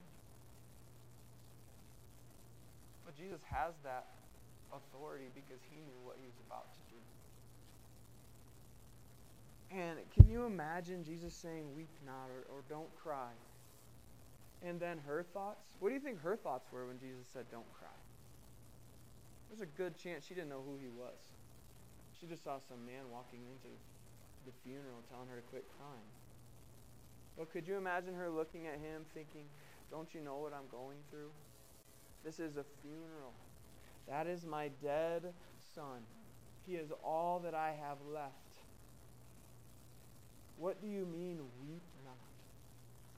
But 3.04 3.16
Jesus 3.16 3.40
has 3.50 3.74
that 3.82 4.06
authority 4.72 5.26
because 5.34 5.62
he 5.70 5.76
knew 5.76 5.98
what 6.04 6.16
he 6.20 6.26
was 6.26 6.36
about 6.46 6.72
to 6.74 6.80
do. 6.90 7.00
And 9.70 9.98
can 10.14 10.30
you 10.30 10.44
imagine 10.44 11.02
Jesus 11.02 11.34
saying, 11.34 11.74
Weep 11.74 11.90
not, 12.04 12.30
or, 12.30 12.56
or 12.56 12.62
don't 12.68 12.94
cry? 12.96 13.30
And 14.64 14.80
then 14.80 14.98
her 15.06 15.22
thoughts? 15.22 15.66
What 15.80 15.90
do 15.90 15.94
you 15.94 16.00
think 16.00 16.20
her 16.22 16.36
thoughts 16.36 16.66
were 16.72 16.86
when 16.86 16.98
Jesus 16.98 17.26
said, 17.32 17.44
Don't 17.50 17.70
cry? 17.72 17.88
There's 19.48 19.60
a 19.60 19.66
good 19.66 19.96
chance 19.96 20.24
she 20.26 20.34
didn't 20.34 20.50
know 20.50 20.62
who 20.64 20.76
he 20.76 20.88
was. 20.88 21.18
She 22.18 22.26
just 22.26 22.42
saw 22.42 22.58
some 22.58 22.84
man 22.86 23.10
walking 23.12 23.40
into 23.46 23.68
the 24.46 24.52
funeral 24.64 25.02
telling 25.10 25.28
her 25.28 25.36
to 25.36 25.42
quit 25.42 25.64
crying. 25.78 26.10
But 27.36 27.52
could 27.52 27.68
you 27.68 27.76
imagine 27.76 28.14
her 28.14 28.30
looking 28.30 28.66
at 28.66 28.80
him 28.80 29.04
thinking, 29.12 29.44
Don't 29.90 30.14
you 30.14 30.20
know 30.20 30.36
what 30.36 30.52
I'm 30.52 30.68
going 30.70 30.98
through? 31.10 31.30
This 32.24 32.40
is 32.40 32.56
a 32.56 32.64
funeral. 32.82 33.34
That 34.08 34.26
is 34.26 34.46
my 34.46 34.70
dead 34.82 35.32
son. 35.74 36.02
He 36.66 36.74
is 36.74 36.90
all 37.04 37.40
that 37.44 37.54
I 37.54 37.74
have 37.80 37.98
left. 38.12 38.32
What 40.56 40.80
do 40.80 40.88
you 40.88 41.04
mean, 41.04 41.38
weep? 41.60 41.82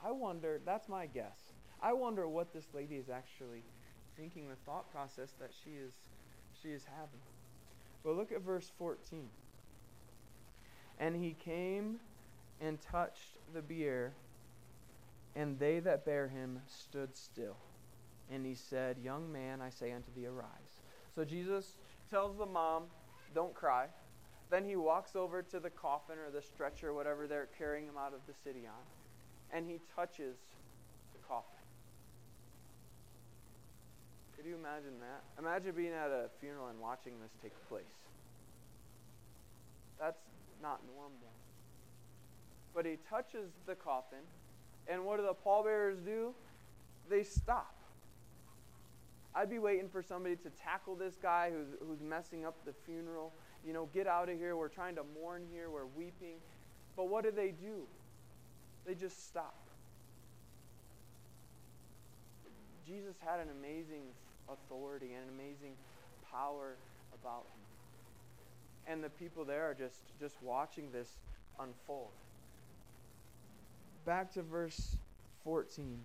I 0.04 0.12
wonder, 0.12 0.61
that's 0.64 0.88
my 0.88 1.06
guess. 1.06 1.52
I 1.82 1.92
wonder 1.92 2.28
what 2.28 2.52
this 2.52 2.66
lady 2.74 2.96
is 2.96 3.08
actually 3.08 3.62
thinking, 4.16 4.48
the 4.48 4.56
thought 4.66 4.90
process 4.90 5.32
that 5.40 5.50
she 5.64 5.70
is 5.70 5.92
she 6.61 6.70
is 6.70 6.84
having. 6.84 7.20
But 8.04 8.16
look 8.16 8.32
at 8.32 8.42
verse 8.42 8.70
14. 8.78 9.28
And 10.98 11.14
he 11.14 11.34
came 11.34 12.00
and 12.61 12.80
touched 12.80 13.37
the 13.54 13.62
bier, 13.62 14.12
and 15.37 15.58
they 15.58 15.78
that 15.80 16.04
bare 16.04 16.28
him 16.28 16.61
stood 16.66 17.16
still. 17.16 17.56
And 18.30 18.44
he 18.44 18.54
said, 18.54 18.98
Young 18.98 19.30
man, 19.32 19.61
I 19.61 19.70
say 19.70 19.92
unto 19.92 20.11
thee, 20.16 20.26
arise. 20.26 20.80
So 21.14 21.24
Jesus 21.24 21.74
tells 22.11 22.37
the 22.37 22.46
mom, 22.46 22.84
Don't 23.34 23.54
cry. 23.54 23.87
Then 24.50 24.64
he 24.64 24.76
walks 24.76 25.14
over 25.14 25.42
to 25.42 25.61
the 25.61 25.70
coffin 25.70 26.16
or 26.18 26.30
the 26.30 26.42
stretcher, 26.42 26.92
whatever 26.92 27.26
they're 27.26 27.48
carrying 27.58 27.84
him 27.84 27.98
out 27.98 28.14
of 28.14 28.20
the 28.26 28.32
city 28.32 28.66
on, 28.66 28.82
and 29.52 29.66
he 29.66 29.80
touches 29.94 30.37
the 31.12 31.18
coffin. 31.26 31.58
Could 34.37 34.46
you 34.46 34.54
imagine 34.54 34.98
that? 35.00 35.24
Imagine 35.38 35.72
being 35.74 35.92
at 35.92 36.11
a 36.11 36.28
funeral 36.40 36.68
and 36.68 36.78
watching 36.80 37.14
this 37.20 37.32
take 37.42 37.52
place. 37.68 37.84
That's 39.98 40.20
not 40.62 40.80
normal. 40.94 41.32
But 42.74 42.87
he 42.87 42.98
touches 43.08 43.50
the 43.66 43.74
coffin, 43.74 44.20
and 44.87 45.04
what 45.04 45.18
do 45.18 45.26
the 45.26 45.34
pallbearers 45.34 45.98
do? 45.98 46.34
They 47.08 47.24
stop. 47.24 47.74
I'd 49.34 49.50
be 49.50 49.58
waiting 49.58 49.88
for 49.88 50.02
somebody 50.02 50.37
to 50.37 50.50
tackle 50.50 50.94
this 50.94 51.16
guy 51.20 51.50
who's, 51.50 51.68
who's 51.87 52.00
messing 52.00 52.44
up 52.44 52.56
the 52.64 52.72
funeral. 52.87 53.32
You 53.66 53.72
know, 53.72 53.88
get 53.92 54.06
out 54.06 54.28
of 54.28 54.38
here. 54.38 54.56
We're 54.56 54.68
trying 54.68 54.94
to 54.96 55.02
mourn 55.20 55.44
here. 55.52 55.70
We're 55.70 55.87
weeping. 55.87 56.37
But 56.96 57.08
what 57.08 57.24
do 57.24 57.30
they 57.30 57.48
do? 57.48 57.82
They 58.88 58.94
just 58.94 59.29
stop. 59.29 59.55
Jesus 62.87 63.16
had 63.20 63.38
an 63.38 63.48
amazing 63.51 64.05
authority 64.48 65.09
and 65.12 65.24
an 65.24 65.35
amazing 65.35 65.74
power 66.33 66.74
about 67.12 67.44
him. 67.53 68.90
And 68.90 69.05
the 69.05 69.11
people 69.11 69.44
there 69.44 69.64
are 69.64 69.74
just, 69.74 69.98
just 70.18 70.37
watching 70.42 70.90
this 70.90 71.11
unfold. 71.61 72.09
Back 74.07 74.33
to 74.33 74.42
verse 74.42 74.96
14. 75.44 75.98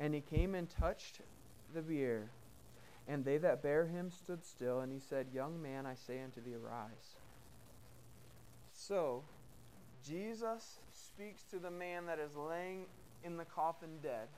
And 0.00 0.14
he 0.14 0.22
came 0.22 0.54
and 0.54 0.70
touched 0.70 1.20
the 1.74 1.82
bier 1.82 2.30
and 3.08 3.24
they 3.24 3.36
that 3.38 3.62
bare 3.62 3.86
him 3.86 4.10
stood 4.10 4.44
still, 4.44 4.80
and 4.80 4.92
he 4.92 5.00
said, 5.00 5.26
Young 5.34 5.60
man, 5.60 5.86
I 5.86 5.94
say 5.94 6.22
unto 6.22 6.40
thee, 6.40 6.54
arise. 6.54 7.16
So, 8.72 9.24
Jesus 10.06 10.78
speaks 11.14 11.42
to 11.50 11.58
the 11.58 11.70
man 11.70 12.06
that 12.06 12.18
is 12.18 12.36
laying 12.36 12.86
in 13.24 13.36
the 13.36 13.44
coffin 13.44 13.90
dead, 14.02 14.28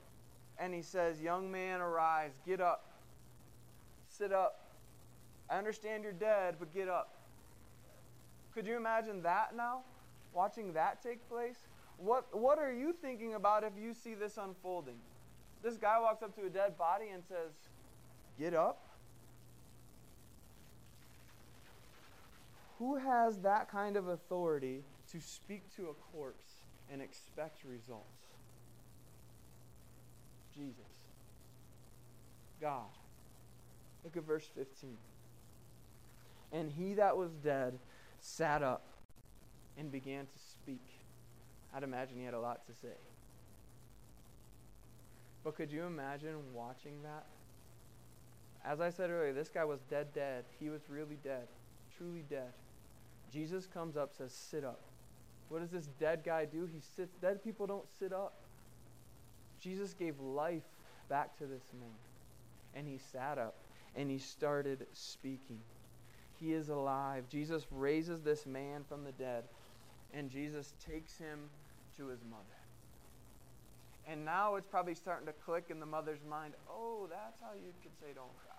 and 0.59 0.75
he 0.75 0.83
says, 0.83 1.21
Young 1.21 1.51
man, 1.51 1.81
arise, 1.81 2.33
get 2.47 2.61
up, 2.61 2.87
sit 4.09 4.33
up. 4.33 4.61
I 5.49 5.59
understand 5.59 6.03
you're 6.03 6.13
dead, 6.13 6.57
but 6.59 6.73
get 6.75 6.89
up. 6.89 7.15
Could 8.55 8.67
you 8.67 8.77
imagine 8.77 9.23
that 9.23 9.55
now? 9.57 9.81
Watching 10.33 10.73
that 10.73 11.03
take 11.03 11.29
place? 11.29 11.57
What, 11.97 12.27
what 12.37 12.59
are 12.59 12.73
you 12.73 12.93
thinking 12.93 13.35
about 13.35 13.63
if 13.63 13.73
you 13.81 13.95
see 13.95 14.15
this 14.15 14.37
unfolding? 14.37 14.97
This 15.63 15.77
guy 15.77 15.99
walks 16.01 16.23
up 16.23 16.35
to 16.37 16.47
a 16.47 16.51
dead 16.51 16.77
body 16.77 17.07
and 17.13 17.23
says, 17.25 17.53
Get 18.39 18.55
up. 18.55 18.81
Who 22.79 22.97
has 22.97 23.39
that 23.39 23.71
kind 23.71 23.97
of 23.97 24.09
authority 24.09 24.83
to 25.13 25.21
speak 25.21 25.63
to 25.77 25.91
a 25.91 25.95
corpse 26.13 26.54
and 26.93 27.03
expect 27.03 27.65
results? 27.65 28.25
Jesus. 30.55 30.79
God. 32.61 32.87
Look 34.05 34.17
at 34.17 34.25
verse 34.25 34.49
15. 34.55 34.97
And 36.53 36.71
he 36.71 36.95
that 36.95 37.17
was 37.17 37.33
dead 37.33 37.79
sat 38.21 38.63
up 38.63 38.87
and 39.77 39.91
began 39.91 40.27
to 40.27 40.39
speak. 40.39 40.87
I'd 41.75 41.83
imagine 41.83 42.19
he 42.19 42.25
had 42.25 42.35
a 42.35 42.41
lot 42.41 42.67
to 42.67 42.73
say. 42.75 42.97
But 45.43 45.57
could 45.57 45.71
you 45.71 45.83
imagine 45.85 46.37
watching 46.55 47.03
that? 47.03 47.27
As 48.65 48.81
I 48.81 48.91
said 48.91 49.11
earlier, 49.11 49.33
this 49.33 49.51
guy 49.51 49.65
was 49.65 49.81
dead, 49.91 50.15
dead. 50.15 50.45
He 50.59 50.71
was 50.71 50.81
really 50.89 51.19
dead, 51.23 51.49
truly 51.99 52.25
dead. 52.31 52.53
Jesus 53.31 53.67
comes 53.67 53.97
up, 53.97 54.15
says, 54.17 54.33
Sit 54.33 54.65
up. 54.65 54.81
What 55.55 55.63
does 55.63 55.71
this 55.71 55.89
dead 56.01 56.23
guy 56.25 56.47
do? 56.47 56.67
He 56.67 56.81
sits. 56.97 57.15
Dead 57.23 57.45
people 57.45 57.65
don't 57.69 57.87
sit 58.01 58.13
up. 58.13 58.35
Jesus 59.61 59.95
gave 59.95 60.19
life 60.19 60.65
back 61.09 61.39
to 61.39 61.47
this 61.47 61.63
man. 61.79 61.95
And 62.75 62.89
he 62.89 62.99
sat 62.99 63.39
up 63.39 63.55
and 63.95 64.11
he 64.11 64.19
started 64.19 64.85
speaking. 64.93 65.61
He 66.41 66.55
is 66.55 66.71
alive. 66.71 67.29
Jesus 67.29 67.69
raises 67.71 68.21
this 68.21 68.47
man 68.47 68.83
from 68.89 69.05
the 69.05 69.13
dead, 69.13 69.45
and 70.13 70.29
Jesus 70.29 70.75
takes 70.85 71.17
him 71.19 71.39
to 71.99 72.09
his 72.09 72.25
mother. 72.29 72.43
And 74.09 74.25
now 74.25 74.57
it's 74.57 74.67
probably 74.67 74.97
starting 74.97 75.27
to 75.27 75.33
click 75.33 75.67
in 75.71 75.79
the 75.79 75.87
mother's 75.87 76.25
mind 76.29 76.55
oh, 76.69 77.07
that's 77.09 77.41
how 77.41 77.55
you 77.55 77.73
could 77.81 77.97
say 78.01 78.13
don't 78.13 78.37
cry. 78.45 78.57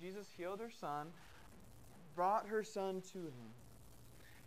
Jesus 0.00 0.28
healed 0.36 0.60
her 0.60 0.70
son, 0.70 1.08
brought 2.14 2.46
her 2.46 2.62
son 2.62 3.02
to 3.12 3.18
him. 3.18 3.50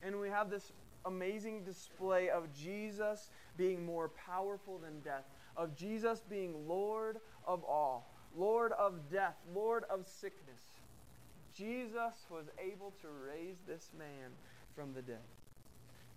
And 0.06 0.20
we 0.20 0.30
have 0.30 0.50
this 0.50 0.72
amazing 1.06 1.64
display 1.64 2.30
of 2.30 2.54
Jesus 2.54 3.30
being 3.58 3.86
more 3.86 4.10
powerful 4.10 4.78
than 4.78 5.00
death, 5.02 5.24
of 5.58 5.76
Jesus 5.76 6.22
being 6.30 6.68
Lord 6.68 7.18
of 7.48 7.64
all, 7.64 8.08
Lord 8.38 8.72
of 8.74 9.10
death, 9.12 9.36
Lord 9.54 9.84
of 9.90 10.06
sickness. 10.06 10.62
Jesus 11.56 12.14
was 12.30 12.46
able 12.60 12.94
to 13.02 13.08
raise 13.28 13.56
this 13.66 13.90
man 13.98 14.32
from 14.76 14.94
the 14.94 15.02
dead. 15.02 15.24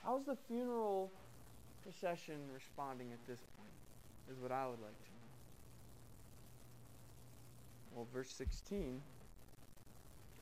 How's 0.04 0.24
the 0.24 0.36
funeral 0.48 1.10
procession 1.82 2.36
responding 2.52 3.08
at 3.12 3.26
this 3.26 3.40
point? 3.56 3.68
Is 4.30 4.42
what 4.42 4.52
I 4.52 4.66
would 4.66 4.80
like 4.80 4.98
to 4.98 5.10
know. 5.10 5.28
Well, 7.94 8.06
verse 8.12 8.30
16 8.32 9.00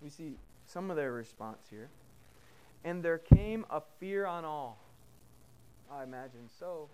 we 0.02 0.10
see 0.10 0.36
some 0.66 0.90
of 0.90 0.96
their 0.96 1.12
response 1.12 1.66
here. 1.70 1.88
And 2.84 3.02
there 3.02 3.18
came 3.18 3.66
a 3.70 3.82
fear 3.98 4.26
on 4.26 4.44
all. 4.44 4.78
I 5.92 6.02
imagine 6.02 6.48
so. 6.58 6.88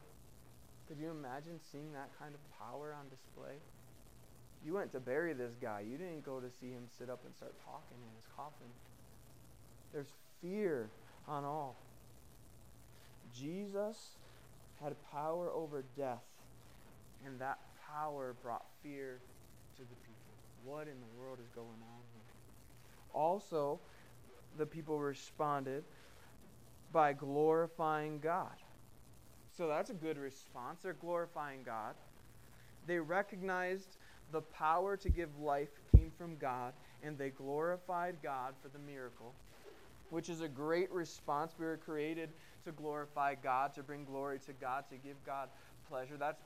Could 0.89 0.99
you 0.99 1.11
imagine 1.11 1.61
seeing 1.71 1.93
that 1.93 2.11
kind 2.19 2.35
of 2.35 2.59
power 2.59 2.95
on 2.99 3.09
display? 3.09 3.55
You 4.65 4.75
went 4.75 4.93
to 4.93 5.01
bury 5.01 5.33
this 5.33 5.55
guy. 5.61 5.81
You 5.81 5.99
didn't 5.99 6.25
go 6.25 6.39
to 6.39 6.49
see 6.61 6.71
him 6.71 6.85
sit 6.99 7.11
up 7.11 7.21
and 7.25 7.35
start 7.35 7.55
talking 7.65 7.97
in 7.99 8.17
his 8.17 8.27
coffin. 8.37 8.69
There's 9.93 10.13
fear 10.41 10.89
on 11.27 11.45
all. 11.45 11.77
Jesus 13.35 13.97
had 14.83 14.95
power 15.11 15.51
over 15.51 15.85
death, 15.97 16.23
and 17.25 17.39
that 17.41 17.59
power 17.93 18.35
brought 18.43 18.65
fear 18.83 19.19
to 19.77 19.83
the 19.83 19.97
people. 19.97 20.13
What 20.65 20.83
in 20.83 20.95
the 20.95 21.21
world 21.21 21.39
is 21.41 21.49
going 21.55 21.69
on 21.69 22.03
here? 22.15 22.23
Also, 23.15 23.81
the 24.59 24.67
people 24.67 24.99
responded 24.99 25.85
by 26.93 27.13
glorifying 27.13 28.19
God. 28.19 28.55
So 29.57 29.67
that's 29.67 29.91
a 29.91 29.95
good 29.95 30.19
response. 30.19 30.81
They're 30.83 30.93
glorifying 30.95 31.63
God. 31.65 31.95
They 32.87 32.99
recognized 32.99 33.97
the 34.33 34.41
power 34.41 34.97
to 34.97 35.09
give 35.11 35.39
life 35.39 35.69
came 35.95 36.11
from 36.17 36.37
God, 36.37 36.73
and 37.03 37.19
they 37.19 37.31
glorified 37.31 38.17
God 38.23 38.55
for 38.63 38.69
the 38.69 38.79
miracle, 38.79 39.35
which 40.11 40.29
is 40.29 40.41
a 40.41 40.49
great 40.49 40.91
response. 40.91 41.53
We 41.59 41.67
were 41.67 41.77
created 41.77 42.31
to 42.65 42.73
glorify 42.73 43.35
God, 43.35 43.75
to 43.75 43.83
bring 43.83 44.05
glory 44.05 44.39
to 44.47 44.53
God, 44.55 44.85
to 44.91 44.97
give 44.97 45.17
God 45.25 45.49
pleasure. 45.89 46.17
That's 46.19 46.43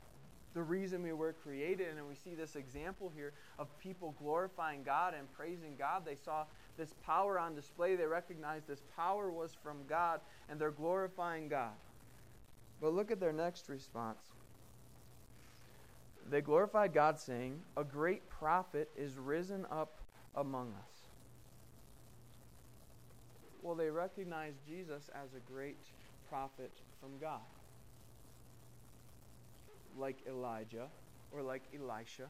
the 0.54 0.62
reason 0.62 1.02
we 1.02 1.12
were 1.12 1.32
created. 1.32 1.96
And 1.96 2.08
we 2.08 2.14
see 2.14 2.34
this 2.34 2.56
example 2.56 3.12
here 3.14 3.32
of 3.58 3.68
people 3.78 4.14
glorifying 4.18 4.82
God 4.82 5.14
and 5.14 5.30
praising 5.32 5.74
God. 5.78 6.04
They 6.04 6.16
saw 6.24 6.44
this 6.76 6.94
power 7.04 7.38
on 7.38 7.54
display. 7.54 7.96
They 7.96 8.06
recognized 8.06 8.66
this 8.66 8.82
power 8.96 9.30
was 9.30 9.56
from 9.62 9.78
God, 9.88 10.20
and 10.48 10.60
they're 10.60 10.70
glorifying 10.70 11.48
God. 11.48 11.74
But 12.80 12.92
look 12.92 13.10
at 13.10 13.20
their 13.20 13.32
next 13.32 13.68
response. 13.68 14.22
They 16.28 16.40
glorified 16.40 16.92
God, 16.92 17.18
saying, 17.18 17.60
A 17.76 17.84
great 17.84 18.28
prophet 18.28 18.90
is 18.96 19.16
risen 19.16 19.64
up 19.70 20.00
among 20.34 20.74
us. 20.74 20.96
Well, 23.62 23.74
they 23.74 23.90
recognized 23.90 24.58
Jesus 24.66 25.10
as 25.14 25.34
a 25.34 25.52
great 25.52 25.78
prophet 26.28 26.72
from 27.00 27.18
God, 27.20 27.40
like 29.98 30.16
Elijah 30.28 30.88
or 31.32 31.42
like 31.42 31.62
Elisha. 31.74 32.26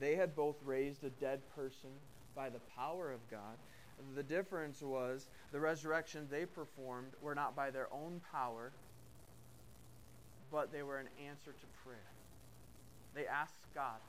They 0.00 0.16
had 0.16 0.34
both 0.34 0.56
raised 0.64 1.04
a 1.04 1.10
dead 1.10 1.40
person 1.54 1.90
by 2.34 2.48
the 2.48 2.60
power 2.76 3.12
of 3.12 3.20
God. 3.30 3.56
The 4.14 4.22
difference 4.22 4.82
was 4.82 5.28
the 5.52 5.60
resurrection 5.60 6.26
they 6.30 6.46
performed 6.46 7.12
were 7.20 7.34
not 7.34 7.54
by 7.54 7.70
their 7.70 7.92
own 7.92 8.20
power, 8.32 8.72
but 10.50 10.72
they 10.72 10.82
were 10.82 10.98
an 10.98 11.08
answer 11.28 11.52
to 11.52 11.66
prayer. 11.84 11.98
They 13.14 13.26
asked 13.26 13.66
God 13.74 14.00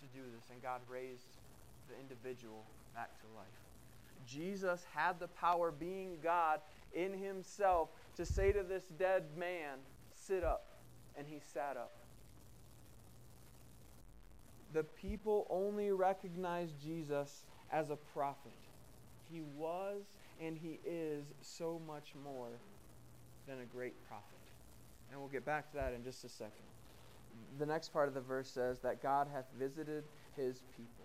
to 0.00 0.18
do 0.18 0.24
this, 0.34 0.44
and 0.50 0.62
God 0.62 0.80
raised 0.88 1.38
the 1.88 1.98
individual 2.00 2.64
back 2.94 3.10
to 3.20 3.26
life. 3.36 3.46
Jesus 4.26 4.84
had 4.94 5.18
the 5.18 5.28
power, 5.28 5.72
being 5.72 6.18
God 6.22 6.60
in 6.94 7.12
himself, 7.12 7.90
to 8.16 8.24
say 8.24 8.52
to 8.52 8.62
this 8.62 8.84
dead 8.98 9.24
man, 9.36 9.78
Sit 10.14 10.44
up. 10.44 10.71
And 11.16 11.26
he 11.26 11.40
sat 11.52 11.76
up. 11.76 11.92
The 14.72 14.84
people 14.84 15.46
only 15.50 15.92
recognized 15.92 16.80
Jesus 16.82 17.44
as 17.70 17.90
a 17.90 17.96
prophet. 17.96 18.52
He 19.30 19.42
was 19.56 20.02
and 20.40 20.56
he 20.56 20.80
is 20.84 21.24
so 21.40 21.80
much 21.86 22.14
more 22.24 22.48
than 23.46 23.60
a 23.60 23.64
great 23.64 23.94
prophet. 24.08 24.26
And 25.10 25.20
we'll 25.20 25.28
get 25.28 25.44
back 25.44 25.70
to 25.70 25.76
that 25.76 25.92
in 25.92 26.02
just 26.02 26.24
a 26.24 26.28
second. 26.28 26.52
The 27.58 27.66
next 27.66 27.92
part 27.92 28.08
of 28.08 28.14
the 28.14 28.20
verse 28.20 28.48
says 28.48 28.80
that 28.80 29.02
God 29.02 29.28
hath 29.32 29.46
visited 29.58 30.04
his 30.36 30.62
people. 30.76 31.04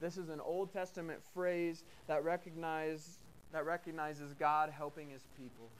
This 0.00 0.16
is 0.16 0.28
an 0.28 0.40
Old 0.40 0.72
Testament 0.72 1.20
phrase 1.34 1.82
that 2.06 2.24
recognize, 2.24 3.18
that 3.52 3.64
recognizes 3.64 4.32
God 4.34 4.70
helping 4.70 5.10
his 5.10 5.22
people. 5.36 5.70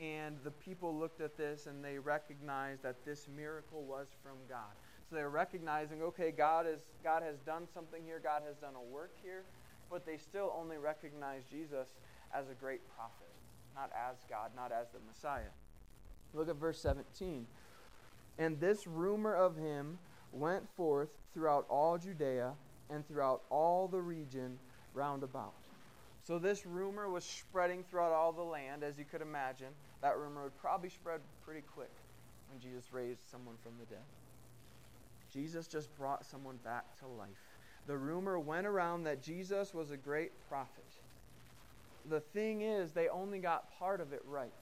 And 0.00 0.36
the 0.42 0.50
people 0.50 0.96
looked 0.98 1.20
at 1.20 1.36
this 1.36 1.66
and 1.66 1.84
they 1.84 1.98
recognized 1.98 2.82
that 2.82 3.04
this 3.04 3.28
miracle 3.34 3.82
was 3.82 4.08
from 4.22 4.36
God. 4.48 4.72
So 5.08 5.16
they're 5.16 5.30
recognizing, 5.30 6.02
okay, 6.02 6.32
God, 6.32 6.66
is, 6.66 6.80
God 7.04 7.22
has 7.22 7.38
done 7.40 7.68
something 7.72 8.02
here, 8.04 8.20
God 8.22 8.42
has 8.46 8.56
done 8.56 8.74
a 8.74 8.82
work 8.82 9.12
here, 9.22 9.44
but 9.90 10.06
they 10.06 10.16
still 10.16 10.52
only 10.58 10.78
recognize 10.78 11.42
Jesus 11.50 11.88
as 12.34 12.48
a 12.48 12.54
great 12.54 12.80
prophet, 12.96 13.28
not 13.74 13.90
as 13.94 14.16
God, 14.28 14.50
not 14.56 14.72
as 14.72 14.86
the 14.92 14.98
Messiah. 15.06 15.52
Look 16.34 16.48
at 16.48 16.56
verse 16.56 16.80
17. 16.80 17.46
And 18.38 18.58
this 18.58 18.86
rumor 18.86 19.34
of 19.34 19.56
him 19.56 19.98
went 20.32 20.64
forth 20.76 21.10
throughout 21.34 21.66
all 21.68 21.98
Judea 21.98 22.52
and 22.90 23.06
throughout 23.06 23.42
all 23.50 23.88
the 23.88 24.00
region 24.00 24.58
round 24.94 25.22
about. 25.22 25.61
So 26.22 26.38
this 26.38 26.64
rumor 26.64 27.08
was 27.08 27.24
spreading 27.24 27.82
throughout 27.82 28.12
all 28.12 28.32
the 28.32 28.42
land, 28.42 28.84
as 28.84 28.98
you 28.98 29.04
could 29.04 29.22
imagine. 29.22 29.68
That 30.02 30.16
rumor 30.18 30.44
would 30.44 30.56
probably 30.56 30.88
spread 30.88 31.20
pretty 31.44 31.62
quick 31.74 31.90
when 32.50 32.60
Jesus 32.60 32.92
raised 32.92 33.28
someone 33.28 33.56
from 33.62 33.72
the 33.80 33.86
dead. 33.86 34.04
Jesus 35.32 35.66
just 35.66 35.94
brought 35.96 36.24
someone 36.24 36.58
back 36.64 36.84
to 37.00 37.06
life. 37.06 37.30
The 37.86 37.96
rumor 37.96 38.38
went 38.38 38.66
around 38.66 39.04
that 39.04 39.22
Jesus 39.22 39.74
was 39.74 39.90
a 39.90 39.96
great 39.96 40.32
prophet. 40.48 40.84
The 42.08 42.20
thing 42.20 42.62
is, 42.62 42.92
they 42.92 43.08
only 43.08 43.38
got 43.38 43.76
part 43.78 44.00
of 44.00 44.12
it 44.12 44.22
right. 44.26 44.52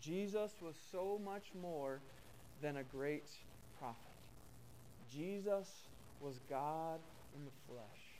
Jesus 0.00 0.52
was 0.60 0.74
so 0.92 1.18
much 1.24 1.52
more 1.60 2.00
than 2.60 2.76
a 2.76 2.82
great 2.82 3.28
prophet. 3.78 3.96
Jesus 5.10 5.68
was 6.20 6.40
God 6.50 7.00
in 7.34 7.44
the 7.44 7.50
flesh. 7.68 8.13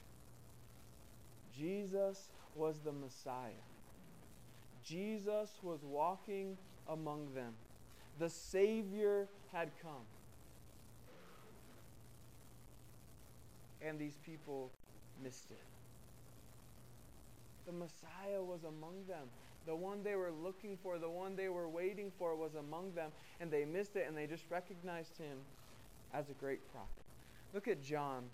Jesus 1.57 2.29
was 2.55 2.79
the 2.81 2.93
Messiah. 2.93 3.51
Jesus 4.85 5.51
was 5.63 5.81
walking 5.83 6.57
among 6.89 7.35
them. 7.35 7.55
The 8.19 8.29
Savior 8.29 9.29
had 9.53 9.71
come. 9.83 10.07
And 13.81 13.99
these 13.99 14.19
people 14.25 14.71
missed 15.23 15.51
it. 15.51 15.61
The 17.67 17.73
Messiah 17.73 18.43
was 18.43 18.65
among 18.65 19.07
them. 19.09 19.29
The 19.67 19.75
one 19.75 20.03
they 20.03 20.15
were 20.15 20.31
looking 20.31 20.77
for, 20.83 20.99
the 20.99 21.09
one 21.09 21.37
they 21.37 21.49
were 21.49 21.69
waiting 21.69 22.13
for 22.19 22.37
was 22.37 22.55
among 22.55 22.93
them, 22.95 23.11
and 23.41 23.51
they 23.51 23.65
missed 23.65 23.97
it, 23.97 24.05
and 24.07 24.17
they 24.17 24.27
just 24.27 24.45
recognized 24.51 25.17
him 25.17 25.39
as 26.13 26.29
a 26.29 26.35
great 26.35 26.61
prophet. 26.71 27.05
Look 27.55 27.69
at 27.69 27.83
John 27.83 28.25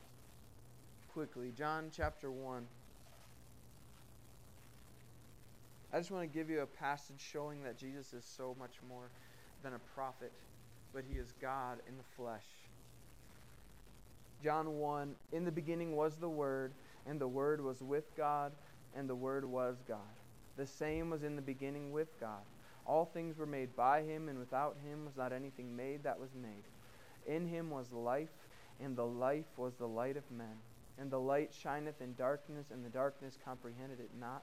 quickly. 1.13 1.53
John 1.57 1.91
chapter 1.95 2.31
1. 2.31 2.67
I 5.93 5.99
just 5.99 6.11
want 6.11 6.31
to 6.31 6.39
give 6.39 6.49
you 6.49 6.61
a 6.61 6.67
passage 6.67 7.21
showing 7.21 7.63
that 7.65 7.77
Jesus 7.77 8.13
is 8.13 8.25
so 8.25 8.55
much 8.59 8.75
more 8.89 9.11
than 9.63 9.75
a 9.75 9.79
prophet, 9.95 10.33
but 10.95 11.03
he 11.11 11.19
is 11.19 11.33
God 11.41 11.79
in 11.89 11.97
the 11.97 12.05
flesh. 12.17 12.47
John 14.43 14.79
1 14.79 15.15
In 15.33 15.45
the 15.45 15.51
beginning 15.51 15.97
was 15.97 16.17
the 16.17 16.29
Word, 16.29 16.73
and 17.07 17.21
the 17.21 17.29
Word 17.29 17.63
was 17.63 17.83
with 17.83 18.17
God, 18.17 18.53
and 18.97 19.09
the 19.09 19.15
Word 19.15 19.45
was 19.45 19.83
God. 19.87 19.99
The 20.57 20.67
same 20.67 21.11
was 21.11 21.25
in 21.25 21.37
the 21.37 21.43
beginning 21.43 21.93
with 21.93 22.19
God. 22.21 22.43
All 22.87 23.05
things 23.05 23.37
were 23.37 23.47
made 23.47 23.75
by 23.77 24.03
him, 24.03 24.29
and 24.29 24.39
without 24.39 24.77
him 24.85 25.05
was 25.05 25.17
not 25.17 25.33
anything 25.33 25.75
made 25.75 26.05
that 26.05 26.19
was 26.19 26.31
made. 26.35 26.65
In 27.27 27.47
him 27.47 27.71
was 27.71 27.93
life, 27.93 28.29
and 28.83 28.97
the 28.97 29.07
life 29.07 29.59
was 29.59 29.75
the 29.75 29.89
light 29.89 30.17
of 30.17 30.31
men. 30.31 30.57
And 30.99 31.11
the 31.11 31.21
light 31.21 31.53
shineth 31.53 32.01
in 32.01 32.15
darkness, 32.15 32.67
and 32.73 32.85
the 32.85 32.91
darkness 32.91 33.39
comprehended 33.45 34.01
it 34.01 34.11
not. 34.19 34.43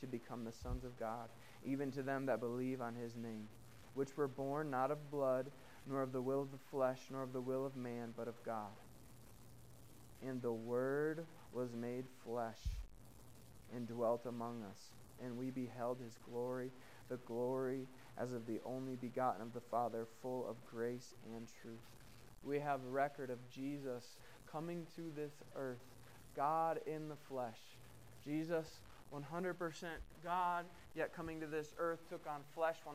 to 0.00 0.06
become 0.06 0.44
the 0.44 0.52
sons 0.52 0.84
of 0.84 0.98
God, 0.98 1.28
even 1.64 1.90
to 1.92 2.02
them 2.02 2.26
that 2.26 2.40
believe 2.40 2.80
on 2.80 2.94
his 2.94 3.16
name, 3.16 3.48
which 3.94 4.16
were 4.16 4.28
born 4.28 4.70
not 4.70 4.90
of 4.90 5.10
blood, 5.10 5.50
nor 5.86 6.02
of 6.02 6.12
the 6.12 6.20
will 6.20 6.42
of 6.42 6.50
the 6.50 6.58
flesh, 6.70 7.00
nor 7.10 7.22
of 7.22 7.32
the 7.32 7.40
will 7.40 7.64
of 7.64 7.76
man, 7.76 8.12
but 8.16 8.28
of 8.28 8.42
God. 8.44 8.72
And 10.26 10.40
the 10.42 10.52
Word 10.52 11.24
was 11.52 11.74
made 11.74 12.04
flesh 12.24 12.60
and 13.74 13.86
dwelt 13.88 14.26
among 14.26 14.62
us, 14.62 14.78
and 15.24 15.36
we 15.36 15.50
beheld 15.50 15.98
his 16.02 16.18
glory, 16.30 16.70
the 17.08 17.16
glory 17.18 17.86
as 18.18 18.32
of 18.32 18.46
the 18.46 18.60
only 18.64 18.96
begotten 18.96 19.42
of 19.42 19.52
the 19.52 19.60
Father, 19.60 20.06
full 20.22 20.48
of 20.48 20.56
grace 20.70 21.14
and 21.34 21.48
truth. 21.62 21.78
We 22.42 22.58
have 22.58 22.80
record 22.84 23.30
of 23.30 23.38
Jesus 23.50 24.16
coming 24.50 24.86
to 24.96 25.02
this 25.14 25.32
earth, 25.56 25.84
God 26.36 26.80
in 26.86 27.08
the 27.08 27.16
flesh. 27.16 27.58
Jesus, 28.24 28.80
100% 29.14 29.54
God, 30.22 30.64
yet 30.94 31.14
coming 31.14 31.40
to 31.40 31.46
this 31.46 31.74
earth, 31.78 32.00
took 32.08 32.26
on 32.26 32.40
flesh, 32.54 32.76
100% 32.86 32.94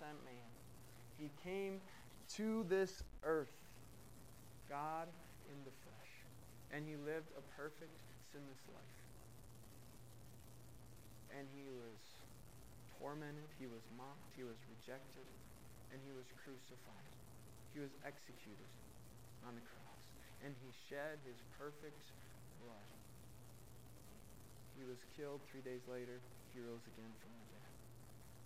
man. 0.00 0.50
He 1.18 1.30
came 1.42 1.80
to 2.36 2.64
this 2.68 3.02
earth, 3.24 3.54
God 4.68 5.08
in 5.50 5.58
the 5.64 5.74
flesh, 5.82 6.12
and 6.70 6.86
he 6.86 6.94
lived 6.96 7.30
a 7.38 7.42
perfect, 7.58 7.98
sinless 8.32 8.62
life. 8.70 8.98
And 11.34 11.46
he 11.54 11.66
was 11.68 11.98
tormented, 12.98 13.50
he 13.58 13.66
was 13.66 13.82
mocked, 13.98 14.32
he 14.36 14.42
was 14.42 14.56
rejected, 14.70 15.26
and 15.92 16.00
he 16.02 16.12
was 16.14 16.26
crucified. 16.42 17.12
He 17.74 17.80
was 17.82 17.92
executed 18.06 18.70
on 19.46 19.54
the 19.54 19.62
cross, 19.62 20.04
and 20.42 20.54
he 20.62 20.70
shed 20.88 21.20
his 21.26 21.38
perfect 21.58 22.10
blood. 22.62 22.90
He 24.76 24.84
was 24.84 25.00
killed 25.16 25.40
three 25.48 25.64
days 25.64 25.88
later. 25.88 26.20
He 26.52 26.60
rose 26.60 26.84
again 26.84 27.12
from 27.16 27.32
the 27.32 27.48
dead. 27.56 27.72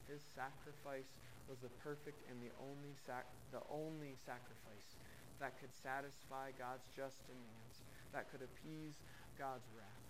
His 0.06 0.22
sacrifice 0.22 1.10
was 1.50 1.58
the 1.58 1.74
perfect 1.82 2.22
and 2.30 2.38
the 2.38 2.54
only 2.62 2.94
sac- 2.94 3.26
the 3.50 3.62
only 3.66 4.14
sacrifice 4.14 4.94
that 5.42 5.58
could 5.58 5.74
satisfy 5.74 6.54
God's 6.54 6.86
just 6.94 7.18
demands, 7.26 7.82
that 8.14 8.30
could 8.30 8.42
appease 8.42 9.02
God's 9.34 9.66
wrath. 9.74 10.06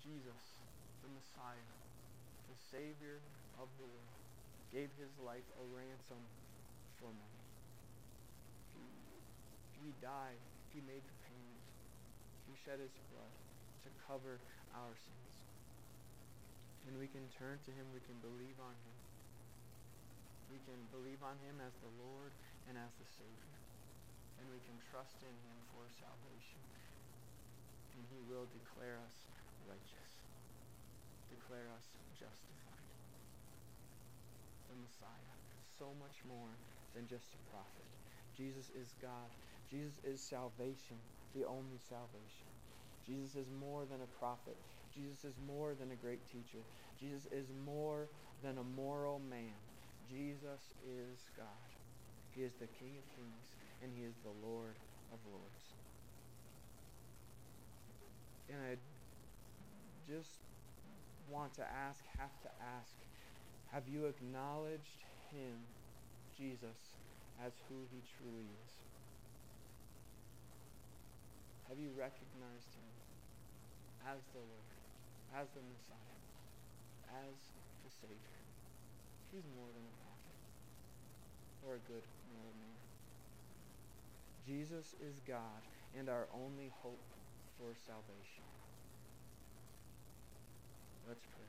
Jesus, 0.00 0.60
the 1.00 1.08
Messiah, 1.08 1.72
the 2.52 2.58
Savior 2.58 3.24
of 3.56 3.72
the 3.80 3.88
world, 3.88 4.24
gave 4.68 4.92
his 5.00 5.14
life 5.20 5.46
a 5.56 5.64
ransom 5.72 6.20
for 7.00 7.08
many. 7.08 7.44
He 9.80 9.94
died. 10.02 10.40
He 10.74 10.80
made 10.84 11.04
the 11.04 11.18
payment. 11.28 11.64
He 12.48 12.56
shed 12.56 12.80
his 12.80 12.96
blood 13.12 13.32
to 13.84 13.90
cover 14.06 14.38
our 14.74 14.94
sins. 14.94 15.34
And 16.86 16.98
we 16.98 17.06
can 17.06 17.26
turn 17.38 17.62
to 17.62 17.72
him. 17.72 17.86
We 17.94 18.02
can 18.02 18.18
believe 18.18 18.58
on 18.58 18.74
him. 18.74 18.98
We 20.50 20.58
can 20.68 20.78
believe 20.92 21.22
on 21.22 21.38
him 21.46 21.62
as 21.62 21.72
the 21.80 21.94
Lord 22.02 22.34
and 22.68 22.76
as 22.76 22.92
the 22.98 23.08
Savior. 23.16 23.58
And 24.42 24.50
we 24.50 24.60
can 24.66 24.76
trust 24.90 25.16
in 25.22 25.32
him 25.32 25.58
for 25.72 25.86
salvation. 25.96 26.62
And 27.96 28.04
he 28.12 28.20
will 28.28 28.44
declare 28.50 29.00
us 29.00 29.16
righteous, 29.64 30.12
declare 31.30 31.68
us 31.72 31.86
justified. 32.16 32.88
The 34.68 34.76
Messiah, 34.76 35.36
so 35.78 35.92
much 36.00 36.20
more 36.28 36.52
than 36.92 37.08
just 37.08 37.32
a 37.32 37.40
prophet. 37.48 37.90
Jesus 38.36 38.68
is 38.76 38.92
God. 39.00 39.28
Jesus 39.72 39.96
is 40.04 40.20
salvation, 40.20 41.00
the 41.32 41.48
only 41.48 41.80
salvation. 41.88 42.51
Jesus 43.06 43.34
is 43.34 43.46
more 43.60 43.84
than 43.84 44.00
a 44.02 44.18
prophet. 44.18 44.56
Jesus 44.94 45.24
is 45.24 45.34
more 45.46 45.74
than 45.74 45.90
a 45.90 45.96
great 45.96 46.20
teacher. 46.30 46.62
Jesus 46.98 47.26
is 47.32 47.46
more 47.64 48.08
than 48.42 48.58
a 48.58 48.64
moral 48.76 49.20
man. 49.30 49.56
Jesus 50.08 50.72
is 50.86 51.18
God. 51.36 51.46
He 52.34 52.42
is 52.42 52.52
the 52.60 52.66
King 52.66 52.96
of 52.98 53.04
kings, 53.16 53.46
and 53.82 53.90
he 53.96 54.04
is 54.04 54.14
the 54.22 54.46
Lord 54.46 54.76
of 55.12 55.18
lords. 55.30 55.64
And 58.48 58.58
I 58.60 58.76
just 60.10 60.44
want 61.30 61.54
to 61.54 61.62
ask, 61.62 62.00
have 62.18 62.36
to 62.42 62.50
ask, 62.78 62.92
have 63.72 63.88
you 63.88 64.06
acknowledged 64.06 65.00
him, 65.32 65.56
Jesus, 66.36 66.76
as 67.44 67.52
who 67.68 67.88
he 67.90 68.02
truly 68.18 68.44
is? 68.44 68.91
Have 71.72 71.80
you 71.80 71.88
recognized 71.96 72.68
him 72.76 72.92
as 74.04 74.20
the 74.36 74.44
Lord, 74.44 74.76
as 75.32 75.48
the 75.56 75.64
Messiah, 75.72 76.20
as 77.24 77.32
the 77.80 77.88
Savior? 77.88 78.36
He's 79.32 79.48
more 79.56 79.72
than 79.72 79.80
a 79.80 79.96
prophet 80.04 80.36
or 81.64 81.80
a 81.80 81.82
good 81.88 82.04
moral 82.28 82.52
man. 82.60 82.76
Jesus 84.44 84.92
is 85.00 85.16
God 85.26 85.64
and 85.96 86.10
our 86.10 86.28
only 86.36 86.68
hope 86.84 87.08
for 87.56 87.72
salvation. 87.72 88.44
Let's 91.08 91.24
pray. 91.24 91.48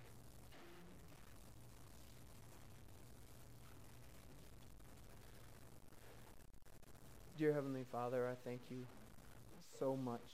Dear 7.38 7.52
Heavenly 7.52 7.84
Father, 7.92 8.26
I 8.26 8.40
thank 8.48 8.62
you 8.70 8.88
so 9.84 9.98
much 9.98 10.32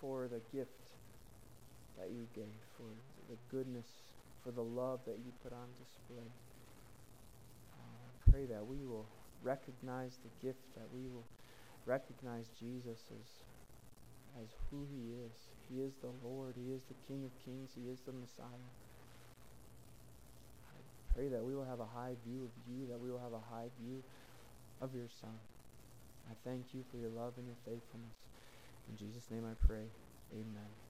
for 0.00 0.26
the 0.26 0.40
gift 0.56 0.88
that 1.98 2.08
you 2.08 2.24
gave, 2.34 2.56
for 2.78 2.88
the 3.28 3.36
goodness, 3.50 3.84
for 4.42 4.52
the 4.52 4.62
love 4.62 5.00
that 5.04 5.18
you 5.20 5.30
put 5.42 5.52
on 5.52 5.68
display. 5.84 6.24
I 7.76 8.30
pray 8.30 8.46
that 8.46 8.64
we 8.66 8.86
will 8.86 9.04
recognize 9.42 10.16
the 10.24 10.46
gift, 10.46 10.64
that 10.76 10.88
we 10.94 11.02
will 11.12 11.26
recognize 11.84 12.46
Jesus 12.58 13.04
as, 13.12 13.28
as 14.42 14.48
who 14.70 14.86
he 14.88 15.12
is. 15.12 15.36
He 15.68 15.82
is 15.82 15.92
the 16.00 16.12
Lord. 16.26 16.54
He 16.56 16.72
is 16.72 16.80
the 16.88 16.96
King 17.06 17.22
of 17.24 17.44
kings. 17.44 17.68
He 17.76 17.90
is 17.90 18.00
the 18.06 18.12
Messiah. 18.12 18.64
I 20.72 20.80
pray 21.14 21.28
that 21.28 21.44
we 21.44 21.54
will 21.54 21.66
have 21.66 21.80
a 21.80 21.90
high 21.92 22.16
view 22.24 22.48
of 22.48 22.72
you, 22.72 22.86
that 22.88 22.98
we 22.98 23.10
will 23.10 23.20
have 23.20 23.34
a 23.34 23.44
high 23.52 23.68
view 23.78 24.02
of 24.80 24.94
your 24.94 25.08
Son. 25.20 25.36
I 26.30 26.34
thank 26.44 26.74
you 26.74 26.84
for 26.90 26.96
your 26.98 27.10
love 27.10 27.34
and 27.38 27.46
your 27.46 27.56
faithfulness. 27.64 28.16
In 28.88 28.96
Jesus' 28.96 29.30
name 29.30 29.44
I 29.44 29.54
pray. 29.66 29.86
Amen. 30.32 30.87